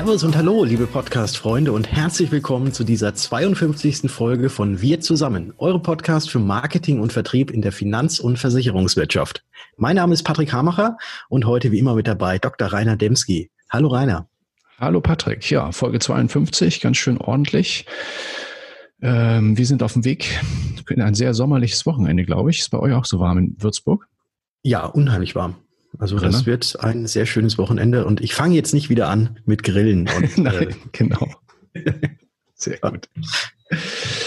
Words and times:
Servus 0.00 0.24
und 0.24 0.34
hallo, 0.34 0.64
liebe 0.64 0.86
Podcast-Freunde 0.86 1.72
und 1.72 1.92
herzlich 1.92 2.32
willkommen 2.32 2.72
zu 2.72 2.84
dieser 2.84 3.12
52. 3.14 4.10
Folge 4.10 4.48
von 4.48 4.80
Wir 4.80 5.00
zusammen, 5.00 5.52
eure 5.58 5.78
Podcast 5.78 6.30
für 6.30 6.38
Marketing 6.38 7.00
und 7.00 7.12
Vertrieb 7.12 7.50
in 7.50 7.60
der 7.60 7.70
Finanz- 7.70 8.18
und 8.18 8.38
Versicherungswirtschaft. 8.38 9.44
Mein 9.76 9.96
Name 9.96 10.14
ist 10.14 10.22
Patrick 10.22 10.54
Hamacher 10.54 10.96
und 11.28 11.44
heute 11.44 11.70
wie 11.70 11.78
immer 11.78 11.94
mit 11.96 12.06
dabei 12.06 12.38
Dr. 12.38 12.68
Rainer 12.68 12.96
Demski. 12.96 13.50
Hallo 13.68 13.88
Rainer. 13.88 14.26
Hallo 14.78 15.02
Patrick, 15.02 15.50
ja, 15.50 15.70
Folge 15.70 15.98
52, 15.98 16.80
ganz 16.80 16.96
schön 16.96 17.18
ordentlich. 17.18 17.84
Ähm, 19.02 19.58
wir 19.58 19.66
sind 19.66 19.82
auf 19.82 19.92
dem 19.92 20.06
Weg 20.06 20.40
in 20.88 21.02
ein 21.02 21.14
sehr 21.14 21.34
sommerliches 21.34 21.84
Wochenende, 21.84 22.24
glaube 22.24 22.48
ich. 22.48 22.60
Ist 22.60 22.70
bei 22.70 22.78
euch 22.78 22.94
auch 22.94 23.04
so 23.04 23.20
warm 23.20 23.36
in 23.36 23.56
Würzburg? 23.58 24.08
Ja, 24.62 24.86
unheimlich 24.86 25.34
warm. 25.34 25.56
Also 25.98 26.16
Drin, 26.16 26.32
das 26.32 26.46
wird 26.46 26.78
ein 26.80 27.06
sehr 27.06 27.26
schönes 27.26 27.58
Wochenende 27.58 28.06
und 28.06 28.20
ich 28.20 28.34
fange 28.34 28.54
jetzt 28.54 28.72
nicht 28.72 28.90
wieder 28.90 29.08
an 29.08 29.38
mit 29.44 29.62
Grillen. 29.62 30.08
Und, 30.08 30.38
Nein, 30.38 30.70
äh, 30.70 30.74
genau. 30.92 31.28
Sehr 32.54 32.78
gut. 32.78 33.08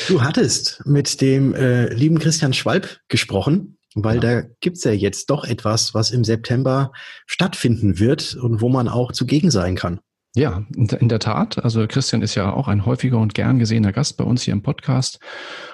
Du 0.07 0.21
hattest 0.23 0.81
mit 0.85 1.21
dem 1.21 1.53
äh, 1.53 1.93
lieben 1.93 2.17
Christian 2.17 2.53
Schwalb 2.53 2.99
gesprochen, 3.07 3.77
weil 3.93 4.15
ja. 4.15 4.21
da 4.21 4.47
gibt's 4.59 4.83
ja 4.83 4.91
jetzt 4.91 5.29
doch 5.29 5.45
etwas, 5.45 5.93
was 5.93 6.09
im 6.11 6.23
September 6.23 6.91
stattfinden 7.27 7.99
wird 7.99 8.35
und 8.35 8.61
wo 8.61 8.69
man 8.69 8.87
auch 8.87 9.11
zugegen 9.11 9.51
sein 9.51 9.75
kann. 9.75 9.99
Ja, 10.35 10.65
in 10.75 11.09
der 11.09 11.19
Tat. 11.19 11.63
Also 11.63 11.85
Christian 11.87 12.23
ist 12.23 12.33
ja 12.33 12.51
auch 12.51 12.67
ein 12.67 12.87
häufiger 12.87 13.19
und 13.19 13.35
gern 13.35 13.59
gesehener 13.59 13.91
Gast 13.91 14.17
bei 14.17 14.23
uns 14.23 14.41
hier 14.41 14.53
im 14.53 14.63
Podcast 14.63 15.19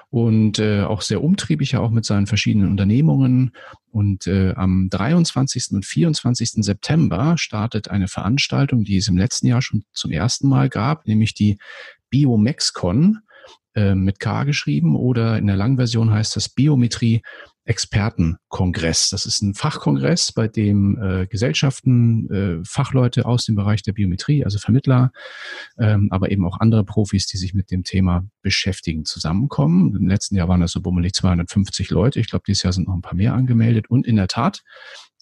und 0.09 0.57
äh, 0.57 0.81
auch 0.81 1.01
sehr 1.01 1.23
umtriebig, 1.23 1.73
ja 1.73 1.79
auch 1.81 1.91
mit 1.91 2.05
seinen 2.05 2.27
verschiedenen 2.27 2.69
Unternehmungen. 2.69 3.51
Und 3.91 4.27
äh, 4.27 4.53
am 4.55 4.89
23. 4.89 5.71
und 5.71 5.85
24. 5.85 6.63
September 6.63 7.37
startet 7.37 7.89
eine 7.89 8.07
Veranstaltung, 8.07 8.83
die 8.83 8.97
es 8.97 9.07
im 9.07 9.17
letzten 9.17 9.47
Jahr 9.47 9.61
schon 9.61 9.83
zum 9.93 10.11
ersten 10.11 10.47
Mal 10.47 10.69
gab, 10.69 11.07
nämlich 11.07 11.33
die 11.33 11.57
BioMexCon 12.09 13.19
äh, 13.75 13.93
mit 13.93 14.19
K 14.19 14.45
geschrieben 14.45 14.95
oder 14.95 15.37
in 15.37 15.47
der 15.47 15.55
Langversion 15.55 16.11
heißt 16.11 16.35
das 16.35 16.49
Biometrie 16.49 17.21
Expertenkongress. 17.69 19.09
Das 19.11 19.27
ist 19.27 19.43
ein 19.43 19.53
Fachkongress, 19.53 20.31
bei 20.31 20.47
dem 20.47 20.99
äh, 20.99 21.27
Gesellschaften, 21.27 22.29
äh, 22.31 22.65
Fachleute 22.65 23.27
aus 23.27 23.45
dem 23.45 23.53
Bereich 23.53 23.83
der 23.83 23.93
Biometrie, 23.93 24.43
also 24.43 24.57
Vermittler, 24.57 25.11
ähm, 25.77 26.07
aber 26.11 26.31
eben 26.31 26.45
auch 26.45 26.59
andere 26.59 26.83
Profis, 26.83 27.27
die 27.27 27.37
sich 27.37 27.53
mit 27.53 27.69
dem 27.69 27.83
Thema 27.83 28.25
beschäftigen, 28.41 29.05
zusammenkommen. 29.05 29.95
Im 29.95 30.07
letzten 30.07 30.35
Jahr 30.35 30.47
waren 30.47 30.61
das 30.61 30.71
so 30.71 30.81
bummelig 30.81 31.13
250 31.13 31.91
Leute. 31.91 32.19
Ich 32.19 32.27
glaube, 32.27 32.43
dieses 32.47 32.63
Jahr 32.63 32.73
sind 32.73 32.87
noch 32.87 32.95
ein 32.95 33.03
paar 33.03 33.13
mehr 33.15 33.35
angemeldet. 33.35 33.87
Und 33.87 34.07
in 34.07 34.15
der 34.15 34.27
Tat 34.27 34.63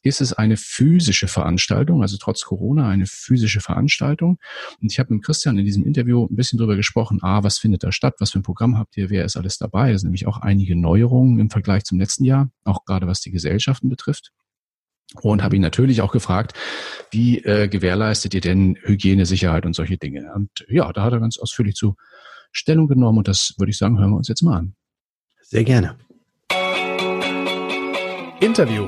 ist 0.03 0.22
es 0.22 0.34
eine 0.34 0.58
physische 0.58 1.28
Veranstaltung, 1.28 2.02
also 2.02 2.17
trotz 2.17 2.44
Corona 2.44 2.90
eine 2.90 3.06
physische 3.06 3.62
Veranstaltung. 3.62 4.38
Und 4.81 4.92
ich 4.92 5.00
habe 5.00 5.14
mit 5.14 5.23
Christian 5.23 5.58
in 5.58 5.66
diesem 5.66 5.86
Interview 5.86 6.26
ein 6.26 6.36
bisschen 6.36 6.58
darüber 6.58 6.76
gesprochen, 6.76 7.20
ah, 7.22 7.44
was 7.44 7.58
findet 7.58 7.84
da 7.84 7.92
statt, 7.92 8.16
was 8.20 8.31
für 8.31 8.40
ein 8.40 8.44
Programm 8.44 8.78
habt 8.78 8.95
ihr, 8.98 9.09
wer 9.09 9.25
ist 9.25 9.38
alles 9.38 9.58
dabei? 9.58 9.92
Es 9.92 10.02
sind 10.02 10.09
nämlich 10.09 10.28
auch 10.28 10.38
einige 10.38 10.75
Neuerungen 10.75 11.40
im 11.40 11.50
Vergleich 11.50 11.84
zum 11.84 12.00
letzten 12.00 12.23
Jahr, 12.25 12.52
auch 12.64 12.86
gerade 12.86 13.08
was 13.08 13.22
die 13.22 13.31
Gesellschaften 13.31 13.90
betrifft. 13.90 14.31
Und 15.22 15.42
habe 15.42 15.56
ihn 15.56 15.62
natürlich 15.62 16.02
auch 16.02 16.12
gefragt, 16.12 16.53
wie 17.12 17.40
äh, 17.40 17.70
gewährleistet 17.70 18.34
ihr 18.34 18.42
denn 18.42 18.78
Hygiene, 18.84 19.25
Sicherheit 19.25 19.66
und 19.66 19.73
solche 19.73 19.98
Dinge? 19.98 20.34
Und 20.36 20.66
ja, 20.68 20.92
da 20.92 21.03
hat 21.03 21.14
er 21.14 21.22
ganz 21.22 21.38
ausführlich 21.38 21.75
zu 21.75 21.95
Stellung 22.52 22.88
genommen 22.88 23.20
und 23.20 23.28
das 23.28 23.53
würde 23.58 23.70
ich 23.70 23.78
sagen, 23.78 24.00
hören 24.00 24.12
wir 24.12 24.18
uns 24.18 24.28
jetzt 24.28 24.41
mal 24.41 24.57
an. 24.57 24.75
Sehr 25.41 25.63
gerne. 25.63 25.97
Interview. 28.41 28.88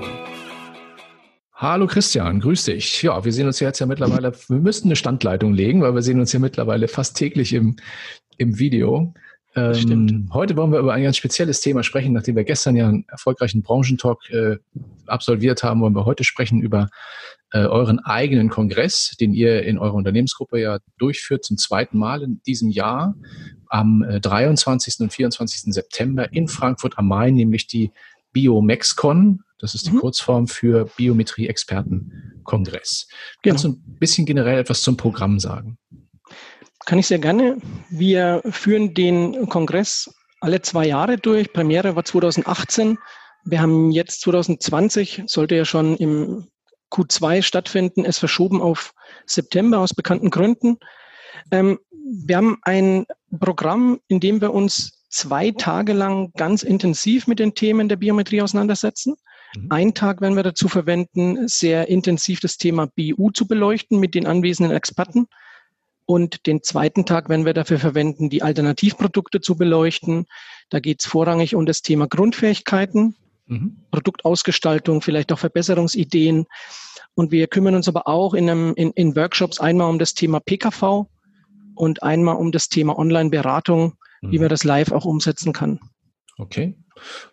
Hallo 1.61 1.87
Christian, 1.87 2.39
grüß 2.39 2.63
dich. 2.63 3.03
Ja, 3.03 3.25
wir 3.25 3.33
sehen 3.33 3.45
uns 3.45 3.59
jetzt 3.59 3.79
ja 3.79 3.85
mittlerweile, 3.85 4.31
wir 4.47 4.59
müssten 4.59 4.87
eine 4.87 4.95
Standleitung 4.95 5.53
legen, 5.53 5.81
weil 5.81 5.93
wir 5.93 6.01
sehen 6.01 6.21
uns 6.21 6.31
ja 6.31 6.39
mittlerweile 6.39 6.87
fast 6.87 7.17
täglich 7.17 7.51
im, 7.51 7.75
im 8.37 8.59
Video. 8.59 9.13
Ähm, 9.57 9.73
stimmt. 9.73 10.33
Heute 10.33 10.55
wollen 10.55 10.71
wir 10.71 10.79
über 10.79 10.93
ein 10.93 11.03
ganz 11.03 11.17
spezielles 11.17 11.59
Thema 11.59 11.83
sprechen. 11.83 12.13
Nachdem 12.13 12.37
wir 12.37 12.45
gestern 12.45 12.77
ja 12.77 12.87
einen 12.87 13.03
erfolgreichen 13.09 13.61
Branchentalk 13.61 14.19
äh, 14.29 14.55
absolviert 15.05 15.61
haben, 15.61 15.81
wollen 15.81 15.93
wir 15.93 16.05
heute 16.05 16.23
sprechen 16.23 16.61
über 16.61 16.87
äh, 17.51 17.65
euren 17.65 17.99
eigenen 17.99 18.47
Kongress, 18.47 19.17
den 19.19 19.33
ihr 19.33 19.63
in 19.63 19.77
eurer 19.77 19.95
Unternehmensgruppe 19.95 20.61
ja 20.61 20.79
durchführt 20.97 21.43
zum 21.43 21.57
zweiten 21.57 21.97
Mal 21.97 22.23
in 22.23 22.41
diesem 22.47 22.69
Jahr 22.69 23.15
am 23.67 24.01
äh, 24.03 24.21
23. 24.21 25.01
und 25.01 25.11
24. 25.11 25.73
September 25.73 26.31
in 26.31 26.47
Frankfurt 26.47 26.97
am 26.97 27.09
Main, 27.09 27.33
nämlich 27.33 27.67
die 27.67 27.91
BioMexCon. 28.31 29.43
Das 29.59 29.75
ist 29.75 29.87
die 29.87 29.91
mhm. 29.91 29.99
Kurzform 29.99 30.47
für 30.47 30.85
Biometrie-Experten-Kongress. 30.97 33.07
Genau. 33.41 33.53
Kannst 33.53 33.65
du 33.65 33.69
ein 33.69 33.97
bisschen 33.99 34.25
generell 34.25 34.59
etwas 34.59 34.81
zum 34.81 34.97
Programm 34.97 35.39
sagen? 35.39 35.77
Kann 36.85 36.97
ich 36.97 37.07
sehr 37.07 37.19
gerne. 37.19 37.57
Wir 37.89 38.41
führen 38.49 38.93
den 38.93 39.49
Kongress 39.49 40.09
alle 40.39 40.61
zwei 40.61 40.87
Jahre 40.87 41.17
durch. 41.17 41.51
Premiere 41.53 41.95
war 41.95 42.05
2018. 42.05 42.97
Wir 43.45 43.61
haben 43.61 43.91
jetzt 43.91 44.21
2020, 44.21 45.23
sollte 45.27 45.55
ja 45.55 45.65
schon 45.65 45.97
im 45.97 46.47
Q2 46.91 47.43
stattfinden, 47.43 48.05
es 48.05 48.17
verschoben 48.17 48.61
auf 48.61 48.93
September 49.25 49.79
aus 49.79 49.93
bekannten 49.93 50.29
Gründen. 50.29 50.77
Ähm, 51.51 51.79
wir 51.91 52.37
haben 52.37 52.57
ein 52.63 53.05
Programm, 53.39 53.99
in 54.07 54.19
dem 54.19 54.41
wir 54.41 54.53
uns 54.53 55.03
zwei 55.09 55.51
Tage 55.51 55.93
lang 55.93 56.31
ganz 56.35 56.63
intensiv 56.63 57.27
mit 57.27 57.39
den 57.39 57.53
Themen 57.53 57.89
der 57.89 57.97
Biometrie 57.97 58.41
auseinandersetzen. 58.41 59.15
Mhm. 59.55 59.67
Ein 59.69 59.93
Tag 59.93 60.21
werden 60.21 60.35
wir 60.35 60.43
dazu 60.43 60.67
verwenden, 60.67 61.47
sehr 61.47 61.87
intensiv 61.87 62.39
das 62.39 62.57
Thema 62.57 62.87
BU 62.87 63.31
zu 63.31 63.47
beleuchten 63.47 63.99
mit 63.99 64.15
den 64.15 64.27
anwesenden 64.27 64.75
Experten. 64.75 65.27
Und 66.05 66.47
den 66.47 66.63
zweiten 66.63 67.05
Tag 67.05 67.29
werden 67.29 67.45
wir 67.45 67.53
dafür 67.53 67.77
verwenden, 67.77 68.29
die 68.29 68.41
Alternativprodukte 68.41 69.41
zu 69.41 69.55
beleuchten. 69.55 70.25
Da 70.69 70.79
geht 70.79 71.01
es 71.01 71.05
vorrangig 71.05 71.53
um 71.53 71.67
das 71.67 71.83
Thema 71.83 72.07
Grundfähigkeiten, 72.07 73.15
mhm. 73.45 73.77
Produktausgestaltung, 73.91 75.01
vielleicht 75.01 75.31
auch 75.31 75.39
Verbesserungsideen. 75.39 76.47
Und 77.13 77.31
wir 77.31 77.47
kümmern 77.47 77.75
uns 77.75 77.87
aber 77.87 78.07
auch 78.07 78.33
in, 78.33 78.49
einem, 78.49 78.73
in, 78.75 78.91
in 78.91 79.15
Workshops 79.15 79.59
einmal 79.59 79.89
um 79.89 79.99
das 79.99 80.15
Thema 80.15 80.39
PKV 80.39 81.05
und 81.75 82.01
einmal 82.01 82.37
um 82.37 82.51
das 82.51 82.69
Thema 82.69 82.97
Online-Beratung, 82.97 83.93
mhm. 84.21 84.31
wie 84.31 84.39
man 84.39 84.49
das 84.49 84.63
live 84.63 84.91
auch 84.91 85.05
umsetzen 85.05 85.53
kann. 85.53 85.79
Okay. 86.39 86.75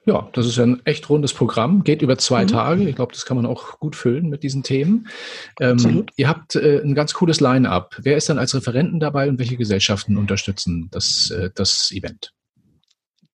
Ja, 0.04 0.28
das 0.32 0.46
ist 0.46 0.58
ein 0.58 0.80
echt 0.84 1.08
rundes 1.08 1.32
Programm, 1.32 1.84
geht 1.84 2.02
über 2.02 2.18
zwei 2.18 2.44
mhm. 2.44 2.48
Tage. 2.48 2.88
Ich 2.88 2.96
glaube, 2.96 3.12
das 3.12 3.26
kann 3.26 3.36
man 3.36 3.46
auch 3.46 3.78
gut 3.78 3.96
füllen 3.96 4.28
mit 4.28 4.42
diesen 4.42 4.62
Themen. 4.62 5.08
Ähm, 5.60 6.06
ihr 6.16 6.28
habt 6.28 6.54
äh, 6.56 6.80
ein 6.82 6.94
ganz 6.94 7.14
cooles 7.14 7.40
Line-up. 7.40 7.96
Wer 8.02 8.16
ist 8.16 8.28
dann 8.28 8.38
als 8.38 8.54
Referenten 8.54 9.00
dabei 9.00 9.28
und 9.28 9.38
welche 9.38 9.56
Gesellschaften 9.56 10.16
unterstützen 10.16 10.88
das, 10.90 11.30
äh, 11.30 11.50
das 11.54 11.90
Event? 11.92 12.32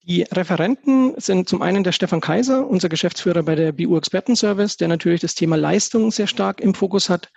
Die 0.04 0.22
Referenten 0.22 1.14
sind 1.18 1.48
zum 1.48 1.62
einen 1.62 1.84
der 1.84 1.92
Stefan 1.92 2.20
Kaiser, 2.20 2.66
unser 2.66 2.88
Geschäftsführer 2.88 3.44
bei 3.44 3.54
der 3.54 3.70
BU 3.70 3.96
Expertenservice, 3.96 4.76
der 4.76 4.88
natürlich 4.88 5.20
das 5.20 5.36
Thema 5.36 5.56
Leistung 5.56 6.10
sehr 6.10 6.26
stark 6.26 6.60
im 6.60 6.74
Fokus 6.74 7.08
hat. 7.08 7.30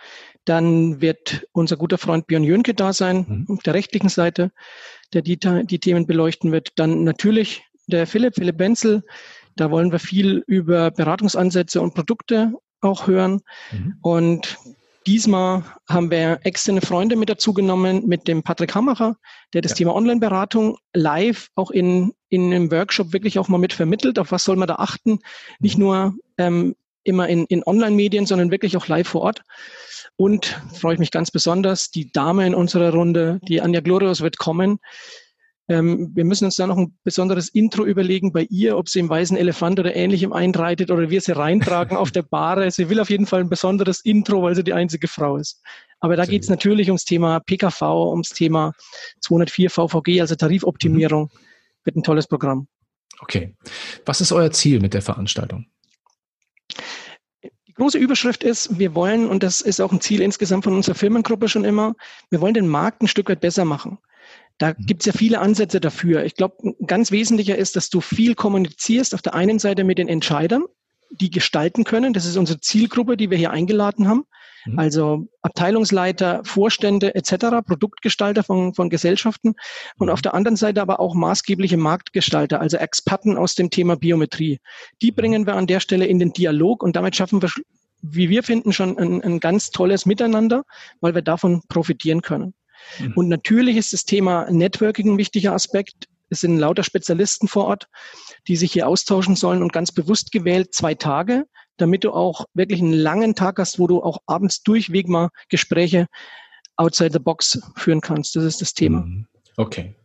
Dann 0.45 0.99
wird 0.99 1.45
unser 1.51 1.77
guter 1.77 1.99
Freund 1.99 2.25
Björn 2.25 2.43
Jönke 2.43 2.73
da 2.73 2.91
sein, 2.91 3.45
mhm. 3.47 3.55
auf 3.55 3.63
der 3.63 3.75
rechtlichen 3.75 4.09
Seite, 4.09 4.51
der 5.13 5.21
die, 5.21 5.37
die 5.37 5.79
Themen 5.79 6.07
beleuchten 6.07 6.51
wird. 6.51 6.69
Dann 6.75 7.03
natürlich 7.03 7.63
der 7.87 8.07
Philipp, 8.07 8.35
Philipp 8.35 8.59
Wenzel. 8.59 9.03
Da 9.55 9.71
wollen 9.71 9.91
wir 9.91 9.99
viel 9.99 10.43
über 10.47 10.91
Beratungsansätze 10.91 11.81
und 11.81 11.93
Produkte 11.93 12.53
auch 12.81 13.07
hören. 13.07 13.41
Mhm. 13.71 13.97
Und 14.01 14.57
diesmal 15.07 15.63
haben 15.87 16.11
wir 16.11 16.39
externe 16.43 16.81
Freunde 16.81 17.15
mit 17.15 17.29
dazu 17.29 17.53
genommen, 17.53 18.05
mit 18.05 18.27
dem 18.27 18.43
Patrick 18.43 18.75
Hammacher, 18.75 19.17
der 19.53 19.61
das 19.61 19.71
ja. 19.71 19.77
Thema 19.77 19.95
Online-Beratung 19.95 20.77
live 20.93 21.49
auch 21.55 21.71
in, 21.71 22.13
in 22.29 22.53
einem 22.53 22.71
Workshop 22.71 23.13
wirklich 23.13 23.39
auch 23.39 23.47
mal 23.47 23.57
mit 23.57 23.73
vermittelt. 23.73 24.19
Auf 24.19 24.31
was 24.31 24.43
soll 24.43 24.55
man 24.55 24.67
da 24.67 24.75
achten? 24.75 25.19
Nicht 25.59 25.77
mhm. 25.77 25.83
nur 25.83 26.15
ähm, 26.37 26.75
immer 27.03 27.29
in, 27.29 27.45
in 27.45 27.63
Online-Medien, 27.63 28.25
sondern 28.25 28.51
wirklich 28.51 28.75
auch 28.77 28.87
live 28.87 29.07
vor 29.07 29.21
Ort. 29.21 29.41
Und 30.17 30.61
freue 30.73 30.93
ich 30.93 30.99
mich 30.99 31.11
ganz 31.11 31.29
besonders, 31.29 31.91
die 31.91 32.11
Dame 32.11 32.47
in 32.47 32.55
unserer 32.55 32.91
Runde, 32.91 33.39
die 33.47 33.61
Anja 33.61 33.81
Glorios, 33.81 34.21
wird 34.21 34.37
kommen. 34.37 34.79
Ähm, 35.67 36.11
wir 36.13 36.25
müssen 36.25 36.45
uns 36.45 36.57
da 36.57 36.67
noch 36.67 36.77
ein 36.77 36.95
besonderes 37.03 37.49
Intro 37.49 37.85
überlegen 37.85 38.31
bei 38.31 38.43
ihr, 38.49 38.77
ob 38.77 38.87
sie 38.87 38.99
im 38.99 39.09
weißen 39.09 39.35
Elefant 39.35 39.79
oder 39.79 39.95
ähnlichem 39.95 40.31
einreitet 40.31 40.91
oder 40.91 41.09
wir 41.09 41.21
sie 41.21 41.31
reintragen 41.31 41.97
auf 41.97 42.11
der 42.11 42.21
Bahre. 42.21 42.69
Sie 42.69 42.89
will 42.89 42.99
auf 42.99 43.09
jeden 43.09 43.25
Fall 43.25 43.41
ein 43.41 43.49
besonderes 43.49 44.01
Intro, 44.05 44.43
weil 44.43 44.55
sie 44.55 44.63
die 44.63 44.73
einzige 44.73 45.07
Frau 45.07 45.37
ist. 45.37 45.61
Aber 45.99 46.15
da 46.15 46.25
geht 46.25 46.43
es 46.43 46.49
natürlich 46.49 46.89
ums 46.89 47.03
Thema 47.03 47.39
PKV, 47.39 47.81
ums 47.81 48.29
Thema 48.29 48.73
204 49.21 49.71
VVG, 49.71 50.21
also 50.21 50.35
Tarifoptimierung. 50.35 51.23
Mhm. 51.23 51.39
Wird 51.83 51.95
ein 51.95 52.03
tolles 52.03 52.27
Programm. 52.27 52.67
Okay. 53.21 53.55
Was 54.05 54.21
ist 54.21 54.31
euer 54.31 54.51
Ziel 54.51 54.79
mit 54.79 54.93
der 54.93 55.01
Veranstaltung? 55.01 55.65
Die 57.67 57.73
große 57.73 57.97
Überschrift 57.97 58.43
ist, 58.43 58.77
wir 58.77 58.93
wollen, 58.93 59.27
und 59.27 59.41
das 59.41 59.61
ist 59.61 59.79
auch 59.81 59.91
ein 59.91 60.01
Ziel 60.01 60.21
insgesamt 60.21 60.63
von 60.63 60.75
unserer 60.75 60.95
Firmengruppe 60.95 61.49
schon 61.49 61.65
immer, 61.65 61.95
wir 62.29 62.39
wollen 62.39 62.53
den 62.53 62.67
Markt 62.67 63.01
ein 63.01 63.07
Stück 63.07 63.29
weit 63.29 63.41
besser 63.41 63.65
machen. 63.65 63.97
Da 64.57 64.69
mhm. 64.69 64.85
gibt 64.85 65.01
es 65.01 65.05
ja 65.05 65.13
viele 65.13 65.39
Ansätze 65.39 65.79
dafür. 65.79 66.23
Ich 66.23 66.35
glaube, 66.35 66.55
ganz 66.85 67.11
wesentlicher 67.11 67.57
ist, 67.57 67.75
dass 67.75 67.89
du 67.89 68.01
viel 68.01 68.35
kommunizierst 68.35 69.13
auf 69.13 69.21
der 69.21 69.33
einen 69.33 69.59
Seite 69.59 69.83
mit 69.83 69.97
den 69.97 70.07
Entscheidern, 70.07 70.63
die 71.09 71.29
gestalten 71.29 71.83
können. 71.83 72.13
Das 72.13 72.25
ist 72.25 72.37
unsere 72.37 72.59
Zielgruppe, 72.59 73.17
die 73.17 73.29
wir 73.29 73.37
hier 73.37 73.51
eingeladen 73.51 74.07
haben. 74.07 74.25
Mhm. 74.65 74.79
Also 74.79 75.27
Abteilungsleiter, 75.41 76.41
Vorstände 76.43 77.15
etc., 77.15 77.61
Produktgestalter 77.65 78.43
von, 78.43 78.73
von 78.73 78.89
Gesellschaften 78.89 79.55
und 79.97 80.07
mhm. 80.07 80.13
auf 80.13 80.21
der 80.21 80.33
anderen 80.33 80.55
Seite 80.55 80.81
aber 80.81 80.99
auch 80.99 81.15
maßgebliche 81.15 81.77
Marktgestalter, 81.77 82.59
also 82.59 82.77
Experten 82.77 83.37
aus 83.37 83.55
dem 83.55 83.69
Thema 83.69 83.95
Biometrie. 83.95 84.59
Die 85.01 85.11
mhm. 85.11 85.15
bringen 85.15 85.47
wir 85.47 85.55
an 85.55 85.67
der 85.67 85.79
Stelle 85.79 86.05
in 86.05 86.19
den 86.19 86.33
Dialog 86.33 86.83
und 86.83 86.95
damit 86.95 87.15
schaffen 87.15 87.41
wir, 87.41 87.49
wie 88.01 88.29
wir 88.29 88.43
finden, 88.43 88.73
schon 88.73 88.97
ein, 88.97 89.21
ein 89.21 89.39
ganz 89.39 89.71
tolles 89.71 90.05
Miteinander, 90.05 90.63
weil 91.01 91.15
wir 91.15 91.21
davon 91.21 91.61
profitieren 91.67 92.21
können. 92.21 92.53
Mhm. 92.99 93.13
Und 93.15 93.27
natürlich 93.29 93.77
ist 93.77 93.93
das 93.93 94.05
Thema 94.05 94.49
Networking 94.49 95.13
ein 95.13 95.17
wichtiger 95.17 95.53
Aspekt. 95.53 96.07
Es 96.29 96.41
sind 96.41 96.57
lauter 96.57 96.83
Spezialisten 96.83 97.47
vor 97.47 97.65
Ort, 97.65 97.87
die 98.47 98.55
sich 98.55 98.73
hier 98.73 98.87
austauschen 98.87 99.35
sollen 99.35 99.61
und 99.61 99.73
ganz 99.73 99.91
bewusst 99.91 100.31
gewählt 100.31 100.73
zwei 100.73 100.95
Tage, 100.95 101.45
damit 101.77 102.03
du 102.03 102.11
auch 102.11 102.45
wirklich 102.53 102.81
einen 102.81 102.93
langen 102.93 103.35
Tag 103.35 103.59
hast, 103.59 103.79
wo 103.79 103.87
du 103.87 104.01
auch 104.01 104.19
abends 104.25 104.63
durchweg 104.63 105.07
mal 105.07 105.29
Gespräche 105.49 106.07
outside 106.77 107.11
the 107.13 107.19
box 107.19 107.59
führen 107.75 108.01
kannst. 108.01 108.35
Das 108.35 108.43
ist 108.43 108.61
das 108.61 108.73
Thema. 108.73 109.01
Mhm. 109.01 109.27
Okay. 109.57 109.95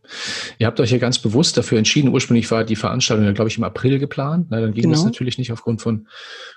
Ihr 0.59 0.67
habt 0.67 0.79
euch 0.79 0.91
ja 0.91 0.97
ganz 0.97 1.19
bewusst 1.19 1.57
dafür 1.57 1.77
entschieden. 1.77 2.09
Ursprünglich 2.09 2.49
war 2.51 2.63
die 2.63 2.77
Veranstaltung 2.77 3.25
ja, 3.25 3.33
glaube 3.33 3.49
ich, 3.49 3.57
im 3.57 3.65
April 3.65 3.99
geplant. 3.99 4.47
Na, 4.49 4.61
dann 4.61 4.73
ging 4.73 4.83
genau. 4.83 4.95
das 4.95 5.03
natürlich 5.03 5.37
nicht 5.37 5.51
aufgrund 5.51 5.81
von 5.81 6.07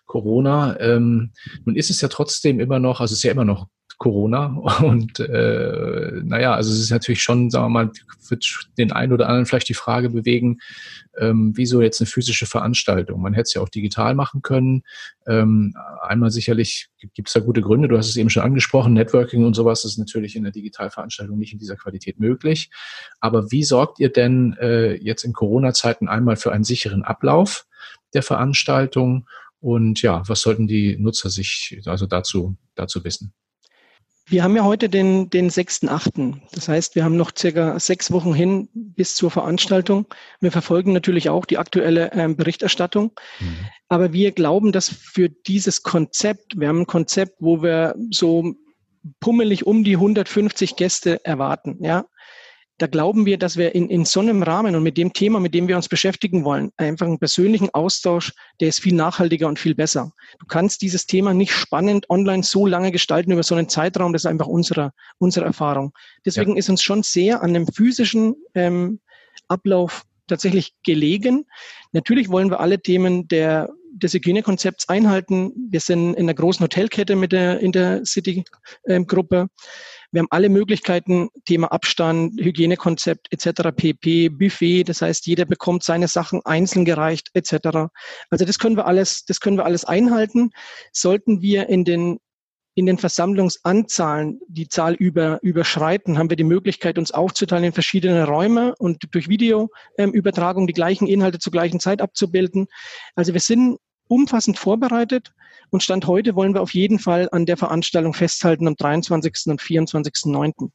Corona. 0.07 0.79
Ähm, 0.79 1.33
nun 1.65 1.75
ist 1.75 1.91
es 1.91 2.01
ja 2.01 2.09
trotzdem 2.09 2.61
immer 2.61 2.79
noch, 2.79 3.01
also 3.01 3.13
es 3.13 3.19
ist 3.19 3.25
ja 3.25 3.33
immer 3.33 3.45
noch 3.45 3.67
Corona. 3.99 4.47
Und 4.83 5.21
äh, 5.21 6.21
naja, 6.23 6.55
also 6.55 6.73
es 6.73 6.81
ist 6.81 6.91
natürlich 6.91 7.23
schon, 7.23 7.51
sagen 7.51 7.67
wir 7.67 7.85
mal, 7.85 7.91
wird 8.29 8.69
den 8.79 8.93
einen 8.93 9.13
oder 9.13 9.29
anderen 9.29 9.47
vielleicht 9.47 9.69
die 9.69 9.75
Frage 9.75 10.11
bewegen, 10.11 10.59
ähm, 11.19 11.53
wieso 11.55 11.83
jetzt 11.83 12.01
eine 12.01 12.07
physische 12.07 12.47
Veranstaltung? 12.47 13.21
Man 13.21 13.35
hätte 13.35 13.43
es 13.43 13.55
ja 13.55 13.63
auch 13.63 13.69
digital 13.69 14.15
machen 14.15 14.43
können. 14.43 14.83
Ähm, 15.27 15.75
einmal 16.03 16.31
sicherlich 16.31 16.89
gibt 17.15 17.29
es 17.29 17.35
da 17.35 17.41
gute 17.41 17.61
Gründe, 17.61 17.89
du 17.89 17.99
hast 17.99 18.09
es 18.09 18.17
eben 18.17 18.31
schon 18.31 18.43
angesprochen, 18.43 18.95
Networking 18.95 19.45
und 19.45 19.55
sowas 19.55 19.85
ist 19.85 19.99
natürlich 19.99 20.37
in 20.37 20.43
der 20.43 20.53
Digitalveranstaltung 20.53 21.39
nicht 21.39 21.53
in 21.53 21.59
dieser 21.59 21.77
Qualität 21.77 22.19
möglich. 22.19 22.71
Aber 23.21 23.51
wie 23.51 23.65
sorgt 23.65 24.01
ihr 24.01 24.11
denn 24.11 24.57
äh, 24.61 24.95
jetzt 24.95 25.25
in 25.25 25.33
Corona-Zeiten 25.33 26.09
einmal 26.09 26.37
für 26.37 26.53
einen 26.53 26.65
sicheren 26.65 27.03
Ablauf 27.03 27.67
der 28.15 28.23
Veranstaltung? 28.23 29.27
Und 29.61 30.03
ja, 30.03 30.23
was 30.27 30.43
sollten 30.43 30.67
die 30.67 30.99
Nutzer 30.99 31.31
sich 31.31 31.81
also 31.87 32.07
dazu, 32.07 32.57
dazu 32.75 33.03
wissen? 33.05 33.33
Wir 34.27 34.43
haben 34.43 34.57
ja 34.57 34.65
heute 34.65 34.89
den, 34.89 35.29
den 35.29 35.51
6.8. 35.51 36.41
Das 36.53 36.69
heißt, 36.69 36.95
wir 36.95 37.05
haben 37.05 37.17
noch 37.17 37.33
circa 37.37 37.79
sechs 37.79 38.11
Wochen 38.11 38.33
hin 38.33 38.69
bis 38.73 39.15
zur 39.15 39.31
Veranstaltung. 39.31 40.07
Wir 40.41 40.51
verfolgen 40.51 40.93
natürlich 40.93 41.29
auch 41.29 41.45
die 41.45 41.59
aktuelle 41.59 42.11
ähm, 42.13 42.37
Berichterstattung. 42.37 43.13
Mhm. 43.41 43.57
Aber 43.89 44.13
wir 44.15 44.33
glauben, 44.33 44.73
dass 44.73 44.89
für 44.89 45.29
dieses 45.29 45.83
Konzept, 45.83 46.59
wir 46.59 46.69
haben 46.69 46.81
ein 46.81 46.87
Konzept, 46.87 47.37
wo 47.41 47.63
wir 47.63 47.95
so 48.11 48.55
pummelig 49.21 49.67
um 49.67 49.85
die 49.85 49.97
150 49.97 50.77
Gäste 50.77 51.23
erwarten. 51.25 51.77
Ja, 51.81 52.07
da 52.79 52.87
glauben 52.89 53.25
wir, 53.25 53.39
dass 53.39 53.57
wir 53.57 53.75
in, 53.75 53.89
in 53.89 54.05
so 54.05 54.21
einem 54.21 54.43
Rahmen 54.43 54.75
und 54.75 54.83
mit 54.83 54.97
dem 54.97 55.13
Thema, 55.13 55.39
mit 55.39 55.55
dem 55.55 55.69
wir 55.69 55.77
uns 55.77 55.89
beschäftigen 55.89 56.45
wollen, 56.45 56.73
einfach 56.77 57.07
einen 57.07 57.19
persönlichen 57.19 57.71
Austausch, 57.73 58.33
der 58.61 58.69
ist 58.69 58.81
viel 58.81 58.95
nachhaltiger 58.95 59.47
und 59.47 59.59
viel 59.59 59.75
besser. 59.75 60.13
Du 60.41 60.47
kannst 60.47 60.83
dieses 60.83 61.07
Thema 61.07 61.35
nicht 61.35 61.53
spannend 61.53 62.11
online 62.11 62.43
so 62.43 62.67
lange 62.67 62.91
gestalten 62.91 63.31
über 63.31 63.45
so 63.45 63.55
einen 63.55 63.69
Zeitraum, 63.69 64.13
das 64.13 64.23
ist 64.23 64.31
einfach 64.31 64.49
unsere, 64.49 64.91
unsere 65.19 65.47
Erfahrung. 65.47 65.93
Deswegen 66.27 66.53
ja. 66.53 66.59
ist 66.59 66.69
uns 66.69 66.83
schon 66.83 67.03
sehr 67.05 67.43
an 67.43 67.51
einem 67.51 67.69
physischen 67.69 68.35
ähm, 68.55 69.01
Ablauf 69.47 70.05
tatsächlich 70.27 70.75
gelegen. 70.85 71.45
Natürlich 71.93 72.29
wollen 72.29 72.51
wir 72.51 72.61
alle 72.61 72.81
Themen 72.81 73.29
der, 73.29 73.69
des 73.93 74.15
Hygienekonzepts 74.15 74.89
einhalten. 74.89 75.53
Wir 75.71 75.81
sind 75.81 76.15
in 76.15 76.25
einer 76.25 76.35
großen 76.35 76.65
Hotelkette 76.65 77.15
mit 77.15 77.33
der 77.33 77.61
Intercity-Gruppe. 77.61 79.49
Wir 80.15 80.21
haben 80.21 80.29
alle 80.31 80.49
Möglichkeiten, 80.49 81.29
Thema 81.45 81.73
Abstand, 81.73 82.41
Hygienekonzept 82.41 83.33
etc., 83.33 83.73
PP, 83.75 84.29
Buffet. 84.29 84.85
Das 84.85 85.03
heißt, 85.03 85.27
jeder 85.27 85.45
bekommt 85.45 85.83
seine 85.83 86.07
Sachen 86.07 86.41
einzeln 86.45 86.85
gereicht 86.85 87.31
etc. 87.35 87.91
Also 88.31 88.45
das 88.45 88.61
können 88.61 88.77
wir 88.77 88.87
alles, 88.87 89.25
das 89.25 89.41
können 89.41 89.57
wir 89.57 89.65
alles 89.65 89.85
einhalten. 89.85 90.51
Sollten 90.93 91.43
wir 91.43 91.69
in 91.69 91.85
den 91.85 92.21
in 92.77 92.87
den 92.87 92.99
Versammlungsanzahlen 92.99 94.41
die 94.49 94.69
Zahl 94.69 94.95
über, 94.95 95.39
überschreiten, 95.43 96.19
haben 96.19 96.31
wir 96.31 96.37
die 96.37 96.43
Möglichkeit, 96.45 96.99
uns 96.99 97.13
aufzuteilen 97.13 97.65
in 97.65 97.73
verschiedene 97.73 98.27
Räume 98.27 98.75
und 98.79 99.03
durch 99.13 99.29
Videoübertragung 99.29 100.65
ähm, 100.65 100.67
die 100.67 100.73
gleichen 100.73 101.07
Inhalte 101.07 101.39
zur 101.39 101.53
gleichen 101.53 101.79
Zeit 101.79 102.01
abzubilden. 102.03 102.67
Also 103.15 103.33
wir 103.33 103.41
sind 103.41 103.79
umfassend 104.09 104.59
vorbereitet 104.59 105.33
und 105.71 105.83
Stand 105.83 106.07
heute 106.07 106.37
wollen 106.37 106.55
wir 106.55 106.63
auf 106.63 106.73
jeden 106.75 106.99
Fall 106.99 107.29
an 107.33 107.47
der 107.47 107.57
Veranstaltung 107.57 108.15
festhalten 108.15 108.69
am 108.69 108.77
23. 108.77 109.47
und 109.47 109.61
24.9. 109.61 110.53
Okay. 110.57 110.71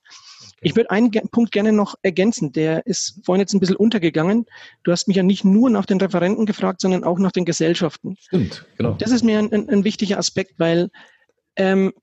Ich 0.61 0.75
würde 0.75 0.91
einen 0.91 1.11
Punkt 1.31 1.51
gerne 1.51 1.71
noch 1.71 1.95
ergänzen, 2.01 2.51
der 2.51 2.85
ist 2.85 3.21
vorhin 3.23 3.39
jetzt 3.39 3.53
ein 3.53 3.59
bisschen 3.59 3.77
untergegangen. 3.77 4.45
Du 4.83 4.91
hast 4.91 5.07
mich 5.07 5.17
ja 5.17 5.23
nicht 5.23 5.45
nur 5.45 5.69
nach 5.69 5.85
den 5.85 6.01
Referenten 6.01 6.45
gefragt, 6.45 6.81
sondern 6.81 7.03
auch 7.03 7.17
nach 7.19 7.31
den 7.31 7.45
Gesellschaften. 7.45 8.17
Stimmt, 8.19 8.65
genau. 8.77 8.93
Das 8.93 9.11
ist 9.11 9.23
mir 9.23 9.39
ein, 9.39 9.51
ein, 9.53 9.69
ein 9.69 9.83
wichtiger 9.83 10.17
Aspekt, 10.17 10.55
weil 10.57 10.89
ähm, 11.55 11.93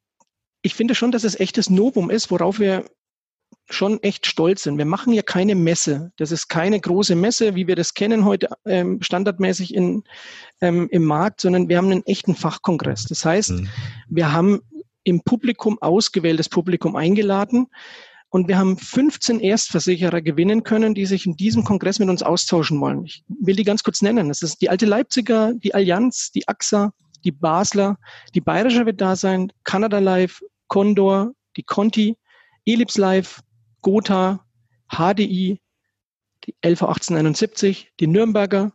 ich 0.63 0.75
finde 0.75 0.95
schon, 0.95 1.13
dass 1.13 1.25
es 1.25 1.39
echtes 1.39 1.71
Novum 1.71 2.11
ist, 2.11 2.31
worauf 2.31 2.59
wir 2.59 2.87
schon 3.69 4.03
echt 4.03 4.27
stolz 4.27 4.63
sind. 4.63 4.79
Wir 4.79 4.85
machen 4.85 5.13
ja 5.13 5.23
keine 5.23 5.55
Messe. 5.55 6.13
Das 6.17 6.31
ist 6.31 6.49
keine 6.49 6.81
große 6.81 7.17
Messe, 7.17 7.55
wie 7.55 7.67
wir 7.67 7.77
das 7.77 7.95
kennen 7.95 8.25
heute 8.25 8.49
ähm, 8.65 9.03
standardmäßig 9.03 9.75
in, 9.75 10.05
ähm, 10.61 10.89
im 10.91 11.05
Markt, 11.05 11.41
sondern 11.41 11.69
wir 11.69 11.77
haben 11.77 11.91
einen 11.91 12.07
echten 12.07 12.35
Fachkongress. 12.35 13.05
Das 13.05 13.25
heißt, 13.25 13.51
mhm. 13.51 13.69
wir 14.09 14.33
haben 14.33 14.61
im 15.05 15.23
Publikum 15.23 15.79
ausgewähltes 15.81 16.49
Publikum 16.49 16.97
eingeladen 16.97 17.67
und 18.29 18.49
wir 18.49 18.59
haben 18.59 18.77
15 18.77 19.41
Erstversicherer 19.41 20.21
gewinnen 20.21 20.63
können, 20.63 20.95
die 20.95 21.07
sich 21.07 21.27
in 21.27 21.37
diesem 21.37 21.65
Kongress 21.65 21.99
mit 21.99 22.09
uns 22.09 22.23
austauschen 22.23 22.81
wollen. 22.81 23.05
Ich 23.05 23.25
will 23.29 23.57
die 23.57 23.65
ganz 23.65 23.83
kurz 23.83 24.03
nennen. 24.03 24.29
Das 24.29 24.43
ist 24.43 24.61
die 24.61 24.69
Alte 24.69 24.87
Leipziger, 24.87 25.55
die 25.55 25.75
Allianz, 25.75 26.33
die 26.33 26.47
AXA, 26.49 26.93
die 27.25 27.33
Basler, 27.33 27.99
die 28.35 28.41
Bayerische 28.41 28.87
wird 28.87 29.01
da 29.01 29.17
sein, 29.17 29.53
Canada 29.65 29.99
Live, 29.99 30.41
Condor, 30.69 31.33
die 31.57 31.63
Conti, 31.63 32.17
Ellipse 32.67 33.01
Live, 33.01 33.41
Gotha, 33.83 34.45
HDI, 34.89 35.61
die 36.45 36.55
LV 36.63 36.83
1871, 36.83 37.93
die 37.99 38.07
Nürnberger, 38.07 38.73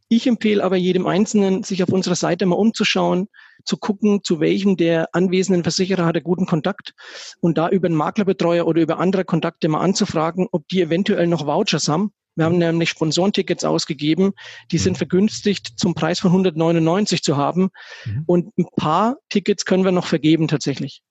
Ich 0.08 0.26
empfehle 0.26 0.62
aber 0.62 0.76
jedem 0.76 1.06
Einzelnen, 1.06 1.62
sich 1.62 1.82
auf 1.82 1.88
unserer 1.88 2.14
Seite 2.14 2.46
mal 2.46 2.56
umzuschauen, 2.56 3.28
zu 3.64 3.76
gucken, 3.76 4.20
zu 4.22 4.38
welchem 4.38 4.76
der 4.76 5.08
anwesenden 5.12 5.64
Versicherer 5.64 6.06
hat 6.06 6.14
er 6.14 6.20
guten 6.20 6.46
Kontakt 6.46 6.92
und 7.40 7.58
da 7.58 7.68
über 7.68 7.86
einen 7.86 7.96
Maklerbetreuer 7.96 8.66
oder 8.66 8.80
über 8.80 8.98
andere 8.98 9.24
Kontakte 9.24 9.68
mal 9.68 9.80
anzufragen, 9.80 10.46
ob 10.52 10.68
die 10.68 10.80
eventuell 10.80 11.26
noch 11.26 11.46
Vouchers 11.46 11.88
haben 11.88 12.12
wir 12.36 12.44
haben 12.44 12.58
nämlich 12.58 12.90
Sponsorentickets 12.90 13.64
ausgegeben, 13.64 14.32
die 14.70 14.78
sind 14.78 14.92
mhm. 14.92 14.98
vergünstigt 14.98 15.78
zum 15.78 15.94
Preis 15.94 16.20
von 16.20 16.30
199 16.30 17.22
zu 17.22 17.36
haben. 17.36 17.70
Mhm. 18.04 18.24
Und 18.26 18.58
ein 18.58 18.66
paar 18.76 19.16
Tickets 19.30 19.64
können 19.64 19.84
wir 19.84 19.92
noch 19.92 20.06
vergeben 20.06 20.46
tatsächlich. 20.46 21.02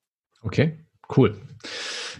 Okay, 0.43 0.85
cool. 1.17 1.41